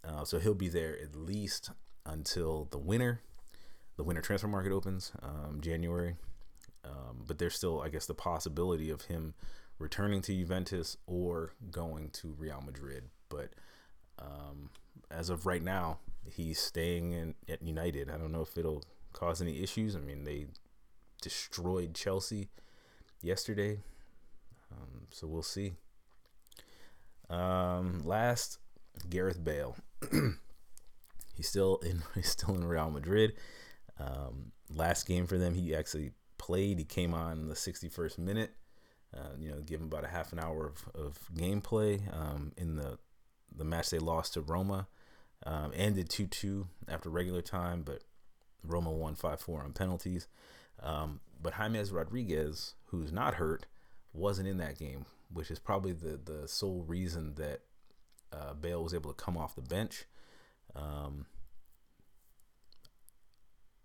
Uh, 0.02 0.24
so 0.24 0.38
he'll 0.38 0.54
be 0.54 0.68
there 0.68 0.96
at 1.02 1.14
least 1.14 1.70
until 2.06 2.66
the 2.70 2.78
winter. 2.78 3.20
The 3.96 4.04
winter 4.04 4.22
transfer 4.22 4.48
market 4.48 4.72
opens 4.72 5.12
um, 5.22 5.60
January, 5.60 6.16
um, 6.84 7.24
but 7.26 7.38
there's 7.38 7.56
still, 7.56 7.82
I 7.82 7.88
guess, 7.88 8.06
the 8.06 8.14
possibility 8.14 8.90
of 8.90 9.02
him 9.02 9.34
returning 9.78 10.22
to 10.22 10.34
Juventus 10.34 10.96
or 11.06 11.52
going 11.70 12.10
to 12.10 12.34
Real 12.38 12.62
Madrid. 12.64 13.04
But 13.28 13.50
um, 14.18 14.70
as 15.10 15.30
of 15.30 15.46
right 15.46 15.62
now, 15.62 15.98
he's 16.30 16.58
staying 16.58 17.12
in 17.12 17.34
at 17.48 17.62
United. 17.62 18.10
I 18.10 18.16
don't 18.16 18.32
know 18.32 18.42
if 18.42 18.56
it'll 18.56 18.84
cause 19.12 19.40
any 19.40 19.62
issues. 19.62 19.96
I 19.96 20.00
mean, 20.00 20.24
they 20.24 20.46
destroyed 21.22 21.94
Chelsea 21.94 22.48
yesterday, 23.22 23.80
um, 24.72 25.06
so 25.10 25.26
we'll 25.26 25.42
see. 25.42 25.72
Um, 27.30 28.02
last, 28.04 28.58
Gareth 29.08 29.42
Bale. 29.42 29.76
he's 31.34 31.48
still 31.48 31.76
in. 31.78 32.02
He's 32.14 32.30
still 32.30 32.54
in 32.54 32.64
Real 32.64 32.90
Madrid. 32.90 33.34
Um, 33.98 34.52
last 34.70 35.06
game 35.06 35.26
for 35.26 35.38
them, 35.38 35.54
he 35.54 35.74
actually 35.74 36.12
played. 36.38 36.78
He 36.78 36.84
came 36.84 37.14
on 37.14 37.48
the 37.48 37.54
61st 37.54 38.18
minute. 38.18 38.52
Uh, 39.16 39.30
you 39.38 39.50
know, 39.50 39.60
give 39.60 39.80
him 39.80 39.86
about 39.86 40.04
a 40.04 40.08
half 40.08 40.32
an 40.32 40.38
hour 40.38 40.66
of, 40.66 40.88
of 40.94 41.18
gameplay 41.34 42.00
um, 42.14 42.52
in 42.56 42.76
the 42.76 42.98
the 43.54 43.64
match 43.64 43.90
they 43.90 43.98
lost 43.98 44.34
to 44.34 44.40
Roma. 44.40 44.88
Um, 45.46 45.72
ended 45.74 46.10
2 46.10 46.26
2 46.26 46.66
after 46.88 47.08
regular 47.08 47.42
time, 47.42 47.82
but 47.82 48.02
Roma 48.64 48.90
won 48.90 49.14
5 49.14 49.40
4 49.40 49.62
on 49.62 49.72
penalties. 49.72 50.26
Um, 50.82 51.20
but 51.40 51.54
James 51.56 51.92
Rodriguez, 51.92 52.74
who's 52.86 53.12
not 53.12 53.34
hurt, 53.34 53.66
wasn't 54.12 54.48
in 54.48 54.58
that 54.58 54.78
game, 54.78 55.06
which 55.32 55.50
is 55.50 55.58
probably 55.58 55.92
the, 55.92 56.18
the 56.22 56.48
sole 56.48 56.84
reason 56.86 57.34
that 57.36 57.60
uh, 58.32 58.54
Bale 58.54 58.82
was 58.82 58.94
able 58.94 59.12
to 59.12 59.24
come 59.24 59.36
off 59.36 59.54
the 59.54 59.62
bench. 59.62 60.04
Um, 60.74 61.26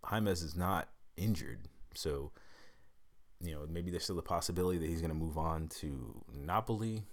James 0.10 0.42
is 0.42 0.56
not 0.56 0.90
injured, 1.16 1.68
so 1.94 2.32
you 3.42 3.54
know 3.54 3.66
maybe 3.70 3.92
there's 3.92 4.04
still 4.04 4.20
a 4.20 4.24
possibility 4.24 4.78
that 4.80 4.88
he's 4.88 5.02
going 5.02 5.14
to 5.14 5.16
move 5.16 5.38
on 5.38 5.68
to 5.68 6.24
Napoli 6.34 7.04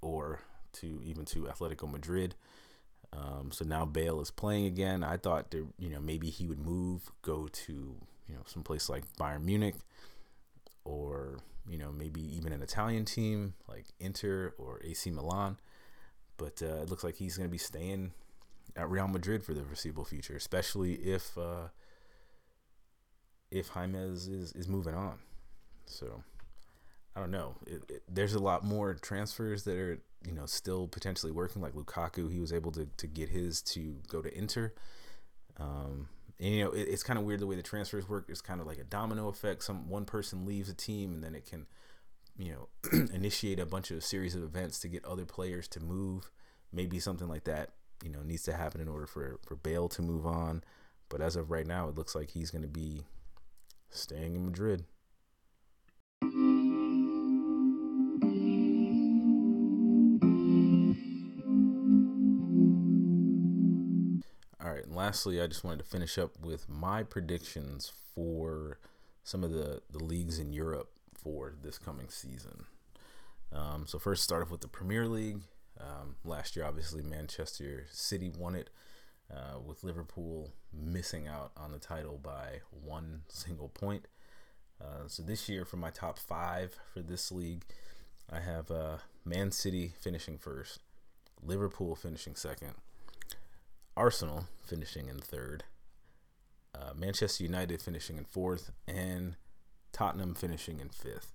or 0.00 0.40
to 0.74 1.00
even 1.04 1.24
to 1.26 1.44
Atletico 1.44 1.90
Madrid. 1.90 2.34
Um, 3.12 3.50
so 3.52 3.64
now 3.64 3.84
Bale 3.84 4.20
is 4.20 4.30
playing 4.30 4.66
again. 4.66 5.04
I 5.04 5.16
thought 5.16 5.50
that 5.50 5.66
you 5.78 5.90
know 5.90 6.00
maybe 6.00 6.30
he 6.30 6.46
would 6.46 6.58
move, 6.58 7.10
go 7.22 7.48
to 7.48 7.72
you 7.72 8.34
know 8.34 8.42
some 8.46 8.62
place 8.62 8.88
like 8.88 9.04
Bayern 9.18 9.44
Munich, 9.44 9.74
or 10.84 11.38
you 11.68 11.78
know 11.78 11.92
maybe 11.92 12.20
even 12.36 12.52
an 12.52 12.62
Italian 12.62 13.04
team 13.04 13.54
like 13.68 13.86
Inter 14.00 14.54
or 14.58 14.80
AC 14.82 15.10
Milan. 15.10 15.58
But 16.38 16.62
uh, 16.62 16.82
it 16.82 16.90
looks 16.90 17.04
like 17.04 17.16
he's 17.16 17.36
going 17.36 17.48
to 17.48 17.52
be 17.52 17.58
staying 17.58 18.12
at 18.74 18.88
Real 18.88 19.08
Madrid 19.08 19.44
for 19.44 19.52
the 19.54 19.62
foreseeable 19.62 20.04
future, 20.04 20.34
especially 20.34 20.94
if 20.94 21.36
uh, 21.36 21.68
if 23.50 23.74
James 23.74 24.26
is 24.26 24.52
is 24.52 24.68
moving 24.68 24.94
on. 24.94 25.18
So 25.84 26.22
I 27.14 27.20
don't 27.20 27.30
know. 27.30 27.56
It, 27.66 27.82
it, 27.88 28.02
there's 28.08 28.34
a 28.34 28.38
lot 28.38 28.64
more 28.64 28.94
transfers 28.94 29.64
that 29.64 29.76
are 29.76 29.98
you 30.26 30.32
know 30.32 30.46
still 30.46 30.88
potentially 30.88 31.32
working. 31.32 31.62
Like 31.62 31.74
Lukaku, 31.74 32.30
he 32.32 32.40
was 32.40 32.52
able 32.52 32.72
to 32.72 32.88
to 32.96 33.06
get 33.06 33.28
his 33.28 33.62
to 33.62 33.96
go 34.08 34.22
to 34.22 34.36
Inter. 34.36 34.72
Um, 35.58 36.08
and 36.40 36.54
you 36.54 36.64
know 36.64 36.70
it, 36.70 36.82
it's 36.88 37.02
kind 37.02 37.18
of 37.18 37.24
weird 37.24 37.40
the 37.40 37.46
way 37.46 37.56
the 37.56 37.62
transfers 37.62 38.08
work. 38.08 38.26
It's 38.28 38.40
kind 38.40 38.60
of 38.60 38.66
like 38.66 38.78
a 38.78 38.84
domino 38.84 39.28
effect. 39.28 39.64
Some 39.64 39.88
one 39.88 40.04
person 40.04 40.46
leaves 40.46 40.68
a 40.68 40.74
team, 40.74 41.12
and 41.12 41.22
then 41.22 41.34
it 41.34 41.46
can, 41.46 41.66
you 42.38 42.52
know, 42.52 42.68
initiate 43.12 43.60
a 43.60 43.66
bunch 43.66 43.90
of 43.90 44.02
series 44.04 44.34
of 44.34 44.42
events 44.42 44.78
to 44.80 44.88
get 44.88 45.04
other 45.04 45.26
players 45.26 45.68
to 45.68 45.80
move. 45.80 46.30
Maybe 46.72 46.98
something 46.98 47.28
like 47.28 47.44
that, 47.44 47.72
you 48.02 48.10
know, 48.10 48.22
needs 48.22 48.44
to 48.44 48.54
happen 48.54 48.80
in 48.80 48.88
order 48.88 49.06
for 49.06 49.38
for 49.46 49.56
Bale 49.56 49.88
to 49.90 50.02
move 50.02 50.26
on. 50.26 50.64
But 51.10 51.20
as 51.20 51.36
of 51.36 51.50
right 51.50 51.66
now, 51.66 51.88
it 51.88 51.94
looks 51.94 52.14
like 52.14 52.30
he's 52.30 52.50
going 52.50 52.62
to 52.62 52.68
be 52.68 53.02
staying 53.90 54.34
in 54.34 54.46
Madrid. 54.46 54.84
Lastly, 65.02 65.42
I 65.42 65.48
just 65.48 65.64
wanted 65.64 65.80
to 65.80 65.84
finish 65.84 66.16
up 66.16 66.30
with 66.40 66.68
my 66.68 67.02
predictions 67.02 67.92
for 68.14 68.78
some 69.24 69.42
of 69.42 69.50
the, 69.50 69.82
the 69.90 69.98
leagues 69.98 70.38
in 70.38 70.52
Europe 70.52 70.92
for 71.12 71.54
this 71.60 71.76
coming 71.76 72.08
season. 72.08 72.66
Um, 73.52 73.84
so 73.88 73.98
first, 73.98 74.22
start 74.22 74.42
off 74.42 74.52
with 74.52 74.60
the 74.60 74.68
Premier 74.68 75.08
League. 75.08 75.40
Um, 75.80 76.14
last 76.24 76.54
year, 76.54 76.64
obviously, 76.64 77.02
Manchester 77.02 77.86
City 77.90 78.30
won 78.30 78.54
it, 78.54 78.70
uh, 79.28 79.58
with 79.58 79.82
Liverpool 79.82 80.52
missing 80.72 81.26
out 81.26 81.50
on 81.56 81.72
the 81.72 81.80
title 81.80 82.20
by 82.22 82.60
one 82.70 83.22
single 83.26 83.70
point. 83.70 84.06
Uh, 84.80 85.08
so 85.08 85.20
this 85.24 85.48
year, 85.48 85.64
for 85.64 85.78
my 85.78 85.90
top 85.90 86.16
five 86.16 86.78
for 86.94 87.00
this 87.00 87.32
league, 87.32 87.64
I 88.30 88.38
have 88.38 88.70
uh, 88.70 88.98
Man 89.24 89.50
City 89.50 89.94
finishing 89.98 90.38
first, 90.38 90.78
Liverpool 91.42 91.96
finishing 91.96 92.36
second, 92.36 92.74
Arsenal 93.96 94.46
finishing 94.64 95.08
in 95.08 95.18
third, 95.18 95.64
uh, 96.74 96.92
Manchester 96.96 97.44
United 97.44 97.82
finishing 97.82 98.16
in 98.16 98.24
fourth, 98.24 98.70
and 98.86 99.36
Tottenham 99.92 100.34
finishing 100.34 100.80
in 100.80 100.88
fifth. 100.88 101.32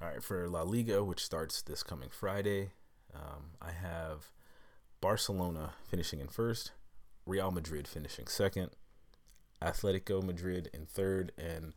All 0.00 0.08
right, 0.08 0.22
for 0.22 0.48
La 0.48 0.62
Liga, 0.62 1.02
which 1.02 1.24
starts 1.24 1.62
this 1.62 1.82
coming 1.82 2.10
Friday, 2.10 2.72
um, 3.14 3.52
I 3.62 3.72
have 3.72 4.30
Barcelona 5.00 5.72
finishing 5.88 6.20
in 6.20 6.28
first, 6.28 6.72
Real 7.26 7.50
Madrid 7.50 7.88
finishing 7.88 8.26
second, 8.26 8.70
Atletico 9.62 10.22
Madrid 10.22 10.68
in 10.74 10.84
third, 10.84 11.32
and 11.38 11.72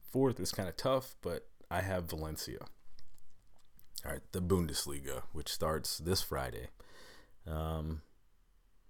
fourth 0.00 0.40
is 0.40 0.52
kind 0.52 0.68
of 0.68 0.76
tough, 0.76 1.16
but 1.20 1.46
I 1.70 1.82
have 1.82 2.08
Valencia. 2.08 2.60
All 4.04 4.12
right, 4.12 4.20
the 4.32 4.40
Bundesliga, 4.40 5.22
which 5.32 5.48
starts 5.48 5.98
this 5.98 6.22
Friday. 6.22 6.68
Um, 7.46 8.02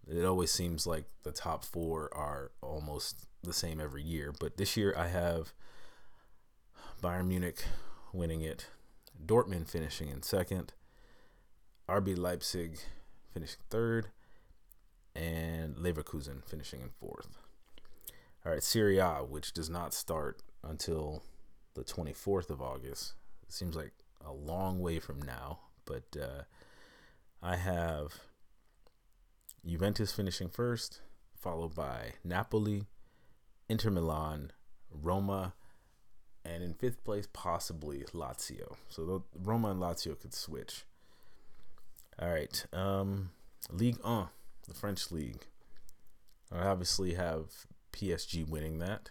it 0.07 0.24
always 0.24 0.52
seems 0.52 0.86
like 0.86 1.04
the 1.22 1.32
top 1.32 1.64
four 1.64 2.09
are 2.14 2.52
almost 2.62 3.26
the 3.42 3.52
same 3.52 3.80
every 3.80 4.02
year. 4.02 4.32
But 4.38 4.57
this 4.57 4.76
year 4.76 4.94
I 4.96 5.09
have 5.09 5.52
Bayern 7.02 7.26
Munich 7.26 7.64
winning 8.12 8.42
it, 8.42 8.66
Dortmund 9.24 9.68
finishing 9.68 10.09
in 10.09 10.22
second, 10.22 10.72
RB 11.88 12.16
Leipzig 12.16 12.78
finishing 13.32 13.61
third, 13.68 14.09
and 15.14 15.76
Leverkusen 15.76 16.44
finishing 16.44 16.80
in 16.80 16.90
fourth. 17.00 17.38
All 18.44 18.52
right, 18.52 18.62
Serie 18.62 18.98
A, 18.98 19.24
which 19.28 19.52
does 19.52 19.68
not 19.68 19.92
start 19.92 20.40
until 20.62 21.22
the 21.74 21.82
24th 21.82 22.50
of 22.50 22.62
August. 22.62 23.14
It 23.42 23.52
seems 23.52 23.74
like 23.74 23.92
a 24.24 24.32
long 24.32 24.78
way 24.80 25.00
from 25.00 25.20
now, 25.20 25.61
but 25.84 26.04
uh, 26.20 26.42
I 27.42 27.57
have 27.57 28.20
Juventus 29.67 30.12
finishing 30.12 30.49
first, 30.49 31.01
followed 31.35 31.75
by 31.75 32.12
Napoli, 32.23 32.87
Inter 33.69 33.91
Milan, 33.91 34.53
Roma, 34.91 35.55
and 36.45 36.62
in 36.62 36.75
fifth 36.75 37.03
place, 37.05 37.29
possibly 37.33 38.05
Lazio. 38.14 38.77
So 38.89 39.25
Roma 39.35 39.71
and 39.71 39.81
Lazio 39.81 40.19
could 40.19 40.35
switch. 40.35 40.85
All 42.19 42.31
right. 42.31 42.64
Um, 42.73 43.31
Ligue 43.71 43.99
1, 44.03 44.29
the 44.69 44.75
French 44.75 45.11
league. 45.11 45.47
I 46.53 46.67
obviously 46.67 47.14
have 47.14 47.67
PSG 47.93 48.49
winning 48.49 48.79
that, 48.79 49.11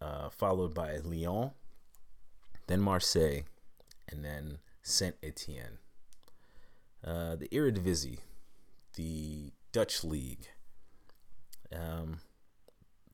uh, 0.00 0.28
followed 0.30 0.72
by 0.72 0.98
Lyon, 0.98 1.50
then 2.68 2.80
Marseille, 2.80 3.42
and 4.08 4.24
then 4.24 4.58
Saint 4.82 5.16
Etienne. 5.22 5.78
Uh, 7.04 7.34
the 7.34 7.48
Eredivisie, 7.48 8.20
the 8.96 9.52
Dutch 9.72 10.04
league. 10.04 10.48
Um, 11.72 12.20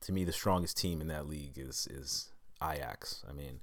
to 0.01 0.12
me, 0.12 0.24
the 0.24 0.33
strongest 0.33 0.76
team 0.76 1.01
in 1.01 1.09
that 1.09 1.28
league 1.28 1.59
is 1.59 1.87
is 1.91 2.33
Ajax. 2.62 3.24
I 3.28 3.33
mean, 3.33 3.61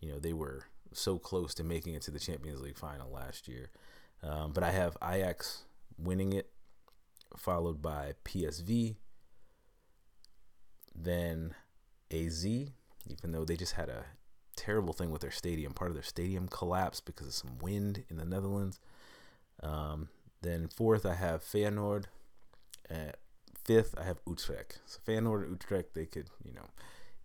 you 0.00 0.10
know, 0.10 0.18
they 0.18 0.32
were 0.32 0.66
so 0.92 1.18
close 1.18 1.54
to 1.54 1.64
making 1.64 1.94
it 1.94 2.02
to 2.02 2.10
the 2.10 2.18
Champions 2.18 2.60
League 2.60 2.78
final 2.78 3.10
last 3.10 3.48
year. 3.48 3.70
Um, 4.22 4.52
but 4.52 4.62
I 4.62 4.70
have 4.70 4.96
Ajax 5.02 5.64
winning 5.98 6.32
it, 6.32 6.50
followed 7.36 7.82
by 7.82 8.12
PSV, 8.24 8.96
then 10.94 11.54
AZ, 12.12 12.44
even 12.46 13.32
though 13.32 13.44
they 13.44 13.56
just 13.56 13.72
had 13.72 13.88
a 13.88 14.04
terrible 14.56 14.92
thing 14.92 15.10
with 15.10 15.22
their 15.22 15.30
stadium. 15.30 15.72
Part 15.72 15.90
of 15.90 15.94
their 15.94 16.02
stadium 16.02 16.48
collapsed 16.48 17.04
because 17.04 17.26
of 17.26 17.34
some 17.34 17.58
wind 17.58 18.04
in 18.08 18.16
the 18.16 18.24
Netherlands. 18.24 18.78
Um, 19.62 20.08
then 20.42 20.68
fourth, 20.68 21.06
I 21.06 21.14
have 21.14 21.42
Feyenoord. 21.42 22.04
At 22.90 23.16
fifth, 23.64 23.94
I 23.98 24.04
have 24.04 24.18
Utrecht. 24.26 24.80
So 24.86 24.98
Feyenoord 25.06 25.42
and 25.42 25.52
Utrecht, 25.52 25.94
they 25.94 26.06
could, 26.06 26.28
you 26.44 26.52
know, 26.52 26.66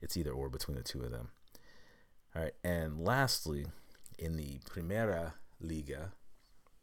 it's 0.02 0.16
either 0.16 0.32
or 0.32 0.50
between 0.50 0.78
the 0.78 0.84
two 0.84 1.02
of 1.02 1.12
them. 1.12 1.30
All 2.36 2.44
right, 2.44 2.54
and 2.64 3.04
lastly, 3.04 3.66
in 4.20 4.38
the 4.38 4.60
Primeira 4.70 5.34
Liga, 5.60 6.12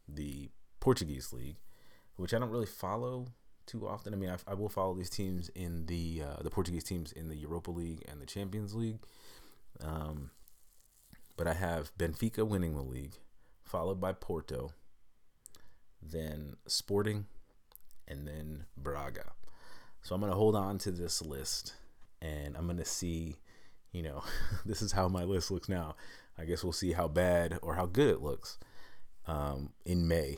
the 0.07 0.49
Portuguese 0.79 1.31
league, 1.31 1.57
which 2.17 2.33
I 2.33 2.39
don't 2.39 2.49
really 2.49 2.65
follow 2.65 3.27
too 3.65 3.87
often. 3.87 4.13
I 4.13 4.17
mean, 4.17 4.29
I, 4.29 4.37
I 4.51 4.53
will 4.53 4.69
follow 4.69 4.93
these 4.93 5.09
teams 5.09 5.49
in 5.49 5.85
the 5.85 6.23
uh, 6.23 6.43
the 6.43 6.49
Portuguese 6.49 6.83
teams 6.83 7.11
in 7.11 7.29
the 7.29 7.35
Europa 7.35 7.71
League 7.71 8.03
and 8.07 8.21
the 8.21 8.25
Champions 8.25 8.75
League. 8.75 8.99
Um, 9.81 10.31
but 11.37 11.47
I 11.47 11.53
have 11.53 11.95
Benfica 11.97 12.47
winning 12.47 12.75
the 12.75 12.81
league, 12.81 13.15
followed 13.63 13.99
by 13.99 14.13
Porto, 14.13 14.71
then 16.11 16.55
Sporting, 16.67 17.25
and 18.07 18.27
then 18.27 18.65
Braga. 18.77 19.31
So 20.01 20.13
I'm 20.13 20.21
going 20.21 20.31
to 20.31 20.37
hold 20.37 20.55
on 20.55 20.77
to 20.79 20.91
this 20.91 21.21
list 21.21 21.73
and 22.21 22.55
I'm 22.55 22.65
going 22.65 22.77
to 22.77 22.85
see, 22.85 23.37
you 23.91 24.03
know, 24.03 24.23
this 24.65 24.81
is 24.81 24.91
how 24.91 25.07
my 25.07 25.23
list 25.23 25.51
looks 25.51 25.69
now. 25.69 25.95
I 26.37 26.45
guess 26.45 26.63
we'll 26.63 26.73
see 26.73 26.91
how 26.91 27.07
bad 27.07 27.57
or 27.61 27.75
how 27.75 27.85
good 27.85 28.09
it 28.09 28.21
looks 28.21 28.57
um, 29.27 29.71
in 29.85 30.07
May 30.07 30.37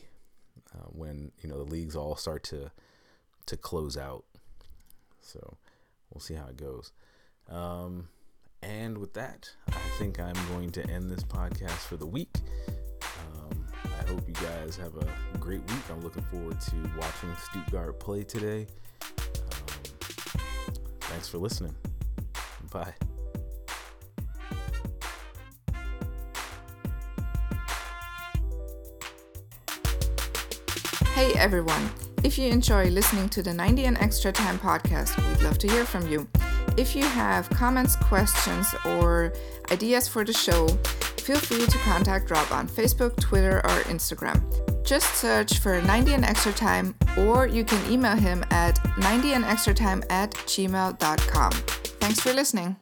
uh, 0.73 0.85
when, 0.89 1.31
you 1.41 1.49
know, 1.49 1.57
the 1.57 1.69
leagues 1.69 1.95
all 1.95 2.15
start 2.15 2.43
to 2.45 2.71
to 3.47 3.55
close 3.57 3.97
out. 3.97 4.25
So 5.21 5.57
we'll 6.13 6.21
see 6.21 6.33
how 6.33 6.47
it 6.47 6.57
goes. 6.57 6.91
Um, 7.49 8.09
and 8.61 8.97
with 8.97 9.13
that, 9.13 9.49
I 9.69 9.79
think 9.97 10.19
I'm 10.19 10.35
going 10.49 10.71
to 10.71 10.89
end 10.89 11.09
this 11.09 11.23
podcast 11.23 11.79
for 11.87 11.95
the 11.95 12.05
week 12.05 12.35
hope 14.07 14.23
you 14.25 14.33
guys 14.33 14.77
have 14.77 14.95
a 14.95 15.37
great 15.37 15.59
week. 15.59 15.83
I'm 15.91 16.01
looking 16.01 16.23
forward 16.23 16.59
to 16.61 16.75
watching 16.97 17.35
Stuttgart 17.43 17.99
play 17.99 18.23
today. 18.23 18.65
Um, 19.01 19.67
thanks 21.01 21.27
for 21.27 21.37
listening. 21.39 21.75
Bye. 22.71 22.93
Hey 31.13 31.33
everyone! 31.33 31.89
If 32.23 32.37
you 32.37 32.49
enjoy 32.49 32.85
listening 32.89 33.27
to 33.29 33.41
the 33.41 33.53
90 33.53 33.85
and 33.85 33.97
Extra 33.97 34.31
Time 34.31 34.57
podcast, 34.59 35.17
we'd 35.27 35.41
love 35.41 35.57
to 35.57 35.67
hear 35.67 35.83
from 35.83 36.07
you. 36.07 36.27
If 36.77 36.95
you 36.95 37.03
have 37.03 37.49
comments, 37.49 37.95
questions, 37.95 38.73
or 38.85 39.33
ideas 39.71 40.07
for 40.07 40.23
the 40.23 40.33
show, 40.33 40.67
feel 41.27 41.37
free 41.39 41.65
to 41.65 41.77
contact 41.79 42.31
Rob 42.31 42.47
on 42.51 42.69
Facebook, 42.69 43.19
Twitter, 43.19 43.57
or 43.57 43.83
Instagram. 43.91 44.39
Just 44.85 45.15
search 45.15 45.59
for 45.59 45.81
90 45.81 46.13
and 46.13 46.23
extra 46.23 46.53
time, 46.53 46.95
or 47.17 47.47
you 47.47 47.65
can 47.65 47.91
email 47.91 48.15
him 48.15 48.45
at 48.49 48.79
90 48.97 49.33
and 49.33 49.43
extra 49.43 49.73
time 49.73 50.01
at 50.09 50.31
gmail.com. 50.31 51.51
Thanks 51.51 52.21
for 52.21 52.31
listening. 52.31 52.77